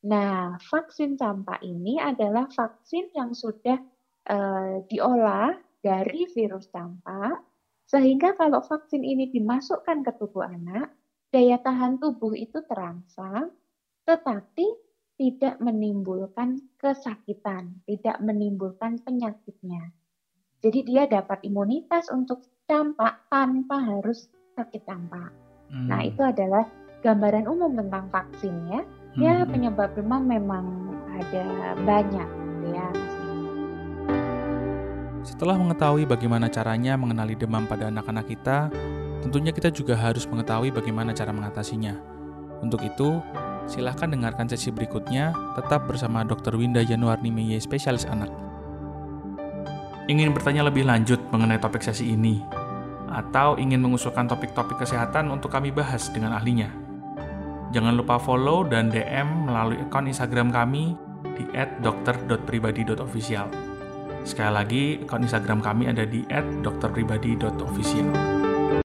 Nah, 0.04 0.60
vaksin 0.60 1.16
campak 1.16 1.64
ini 1.64 1.96
adalah 1.96 2.52
vaksin 2.52 3.08
yang 3.16 3.32
sudah 3.32 3.80
uh, 4.28 4.84
diolah 4.92 5.56
dari 5.80 6.28
virus 6.36 6.68
campak, 6.68 7.40
sehingga 7.88 8.36
kalau 8.36 8.60
vaksin 8.60 9.08
ini 9.08 9.32
dimasukkan 9.32 10.04
ke 10.04 10.12
tubuh 10.20 10.44
anak, 10.44 10.92
daya 11.32 11.56
tahan 11.64 12.04
tubuh 12.04 12.36
itu 12.36 12.60
terangsang, 12.68 13.56
tetapi 14.04 14.68
tidak 15.16 15.56
menimbulkan 15.64 16.60
kesakitan, 16.76 17.80
tidak 17.88 18.20
menimbulkan 18.20 19.00
penyakitnya. 19.00 19.96
Jadi 20.64 20.80
dia 20.88 21.04
dapat 21.04 21.44
imunitas 21.44 22.08
untuk 22.08 22.40
campak 22.72 23.28
tanpa 23.28 23.84
harus 23.84 24.32
sakit 24.56 24.88
campak. 24.88 25.28
Nah, 25.68 25.76
hmm. 25.76 25.88
Nah, 25.92 26.02
itu 26.08 26.22
adalah 26.24 26.64
gambaran 27.04 27.52
umum 27.52 27.76
tentang 27.76 28.08
vaksin 28.08 28.56
ya. 28.72 28.82
Ya, 29.20 29.36
hmm. 29.44 29.52
penyebab 29.52 29.92
demam 29.92 30.24
memang 30.24 30.64
ada 31.20 31.76
banyak 31.84 32.30
ya. 32.72 32.88
Setelah 35.28 35.60
mengetahui 35.60 36.08
bagaimana 36.08 36.48
caranya 36.48 36.96
mengenali 36.96 37.36
demam 37.36 37.68
pada 37.68 37.92
anak-anak 37.92 38.32
kita, 38.32 38.72
tentunya 39.20 39.52
kita 39.52 39.68
juga 39.68 40.00
harus 40.00 40.24
mengetahui 40.32 40.72
bagaimana 40.72 41.12
cara 41.12 41.36
mengatasinya. 41.36 42.00
Untuk 42.64 42.80
itu, 42.88 43.20
silahkan 43.68 44.08
dengarkan 44.08 44.48
sesi 44.48 44.72
berikutnya 44.72 45.36
tetap 45.60 45.92
bersama 45.92 46.24
Dr. 46.24 46.56
Winda 46.56 46.88
Januarni 46.88 47.36
Meye, 47.36 47.60
spesialis 47.60 48.08
anak. 48.08 48.43
Ingin 50.12 50.36
bertanya 50.36 50.68
lebih 50.68 50.84
lanjut 50.84 51.20
mengenai 51.32 51.64
topik 51.64 51.80
sesi 51.80 52.12
ini, 52.12 52.44
atau 53.08 53.56
ingin 53.56 53.80
mengusulkan 53.80 54.28
topik-topik 54.28 54.84
kesehatan 54.84 55.32
untuk 55.32 55.48
kami 55.48 55.72
bahas 55.72 56.12
dengan 56.12 56.36
ahlinya? 56.36 56.68
Jangan 57.72 57.96
lupa 57.96 58.20
follow 58.20 58.68
dan 58.68 58.92
DM 58.92 59.48
melalui 59.48 59.80
akun 59.80 60.12
Instagram 60.12 60.52
kami 60.52 61.00
di 61.40 61.48
@dokter.pribadi.official. 61.56 63.48
Sekali 64.28 64.52
lagi, 64.52 64.84
akun 65.08 65.24
Instagram 65.24 65.64
kami 65.64 65.88
ada 65.88 66.04
di 66.04 66.28
@dokterpribadi.official. 66.62 68.43